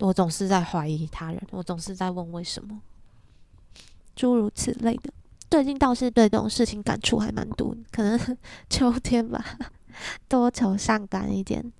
[0.00, 2.80] 我总是在怀疑他人，我总是在问为什么，
[4.14, 5.12] 诸如此类的。
[5.50, 8.36] 最近倒是对这种事情感触还蛮多，可能
[8.68, 9.42] 秋天吧，
[10.28, 11.72] 多愁善感一点。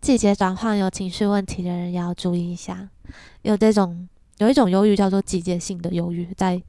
[0.00, 2.88] 季节转换有情绪问题的人也要注意一下，
[3.42, 4.08] 有这种
[4.38, 6.62] 有一种忧郁叫做季节性的忧郁，在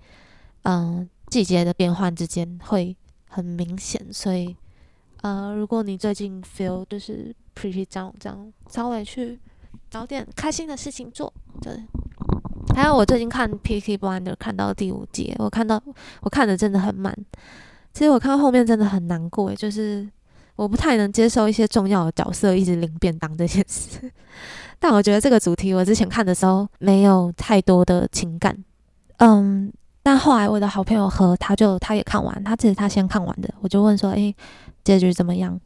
[0.64, 1.10] 嗯。
[1.30, 2.98] 季节的变换之间会
[3.28, 4.56] 很明显，所以，
[5.22, 9.38] 呃，如果你最近 feel 就是 pretty down，这样稍微去
[9.90, 11.34] 找点开心的事情做。
[11.62, 11.74] 对，
[12.76, 13.98] 还有我最近看《P.K.
[13.98, 15.82] Blinder》看到第五集，我看到
[16.22, 17.14] 我看的真的很慢。
[17.94, 20.08] 其实我看到后面真的很难过，就是
[20.56, 24.12] 我不太能接受一些重要的角色一直领便当这件事。
[24.80, 28.64] 但我觉得这个主题我之前看的时候没有太多的情感，
[29.18, 29.72] 嗯。
[30.02, 34.34] 但后来我的好朋友和他就他也看完，他其实他先看完的，我就问说，诶，
[34.84, 35.60] 结局怎么样？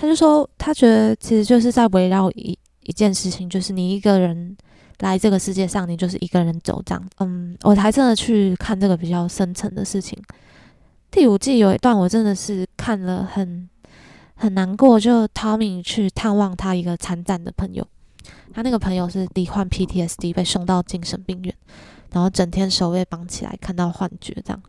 [0.00, 4.56] 他就说他觉得其实就是在围绕一一件事情，就是你一个人
[5.00, 7.08] 来这个世界上，你就是一个人走这样。
[7.18, 10.18] 嗯，我才真的去看这个比较深层的事情。
[11.10, 13.68] 第五季有一段我真的是看了很
[14.36, 17.86] 很难过，就 Tommy 去探望他一个残障的朋友，
[18.54, 21.54] 他那个朋友是罹患 PTSD 被送到精神病院，
[22.12, 24.62] 然后整天手被绑起来，看到幻觉这样。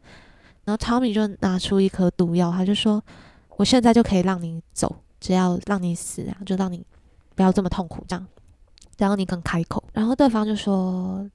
[0.66, 3.02] 然后 Tommy 就拿出一颗毒药，他就说
[3.56, 6.86] ：“我现在就可以让你走，只要让你死啊，就让你
[7.34, 8.28] 不要这么痛苦这样。”
[9.00, 11.26] 然后你肯开口，然后对方就说：“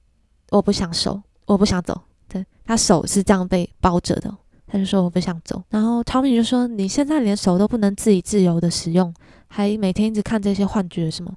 [0.52, 4.36] 我不想手，我不想走。”对他手是这样被包着的。
[4.68, 9.14] 他就说我不想走，然后 tomy 就说你现在连手都不能自己自由的使用，
[9.46, 11.32] 还每天一直看这些幻觉什么，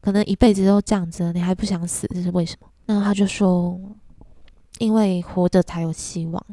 [0.00, 2.66] 可能一辈子都这样子，你还不想死，这是为什么？
[2.86, 3.80] 然后他就说，
[4.78, 6.44] 因为活着才有希望，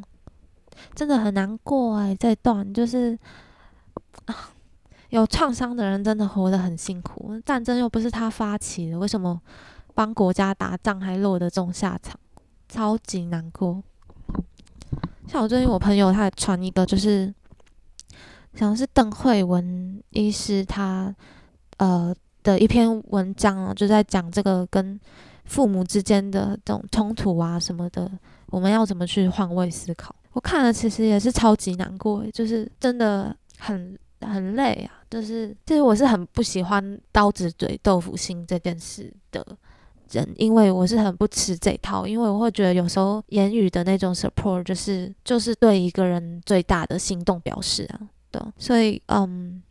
[0.94, 3.18] 真的很难过哎，这段就是
[4.26, 4.50] 啊，
[5.10, 9.40] 有创伤的人真的活得很辛苦，战争又不是他发起的，为什么
[9.94, 12.18] 帮国家打仗还落得这种下场，
[12.68, 13.82] 超级难过。
[15.26, 17.32] 像我最近，我朋友他传一个，就是
[18.54, 21.14] 像是邓慧文医师他
[21.76, 24.98] 呃的一篇文章啊，就在讲这个跟
[25.44, 28.10] 父母之间的这种冲突啊什么的，
[28.46, 30.14] 我们要怎么去换位思考？
[30.32, 39.44] 我看了其实也是超级难过，就是真的很很累啊，就是其实我是很不喜欢刀子嘴豆腐心这件事的。
[40.12, 48.00] 人，因为我是很不吃这套，因为我会觉得有时候言语的那种 support 就是就是对一个人最大的行动表示啊，
[48.32, 49.62] 对，所以嗯，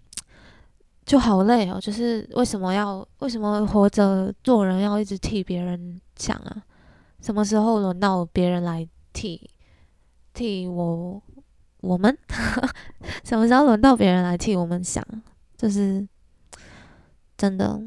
[1.06, 6.64] 就好累哦，就是为什么要为什么活着做人要一直替别人想啊？
[7.20, 9.50] 什么时候轮到别人来替
[10.34, 11.22] 替我
[11.82, 12.17] 我们？
[13.23, 15.03] 什么时候轮到别人来替我们想？
[15.57, 16.07] 就是
[17.38, 17.82] 真的。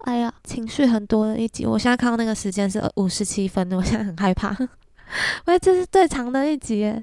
[0.00, 4.56] 哎呀，情绪很多的一集，我现在看到那个时间是五十七分，我现在很害怕。
[5.46, 6.94] 喂，这是最长的一集，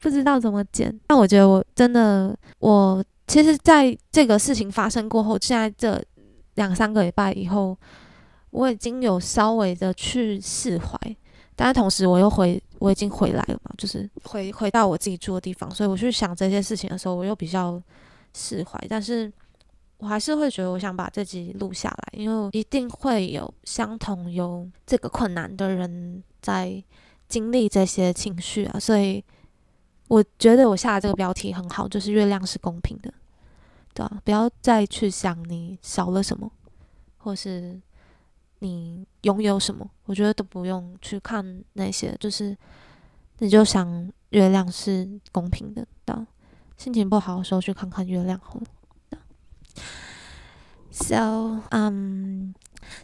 [0.00, 0.98] 不知道怎么剪。
[1.06, 6.02] 但我觉得我真的，我其实在这个事情发生过后，现在这
[6.54, 7.76] 两三个礼拜以后，
[8.50, 10.98] 我已经有稍微的去释怀。
[11.56, 17.82] 但是同时，我又回，我已经回来了嘛，就是回回到我自己住的地方，所以我去想这些事情的时候，我又比较
[18.32, 18.78] 释怀。
[18.88, 19.32] 但是。
[19.98, 26.82] 我还是会觉得，我想把这集录下来，因为一定会有相同有这个困难的人在
[27.26, 29.24] 经历这些情绪啊，所以
[30.08, 33.14] 我觉得我下的这个标题很好，就是月亮是公平的，
[33.94, 36.50] 对啊，不要再去想你少了什么，
[37.18, 37.80] 或是
[38.60, 42.56] 你拥有什么，我觉得都不用去看那些，就是
[43.38, 46.26] 你就想月亮是公平的，的，
[46.76, 48.66] 心情不好的时候去看看月亮好了。
[50.90, 52.52] So, um,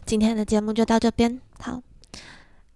[0.05, 1.41] 今天的节目就到这边。
[1.59, 1.81] 好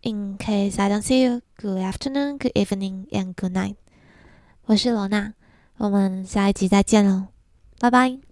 [0.01, 3.75] ，In case I don't see you, good afternoon, good evening, and good night。
[4.65, 5.33] 我是罗娜，
[5.77, 7.27] 我们下一集再见喽，
[7.79, 8.24] 拜拜。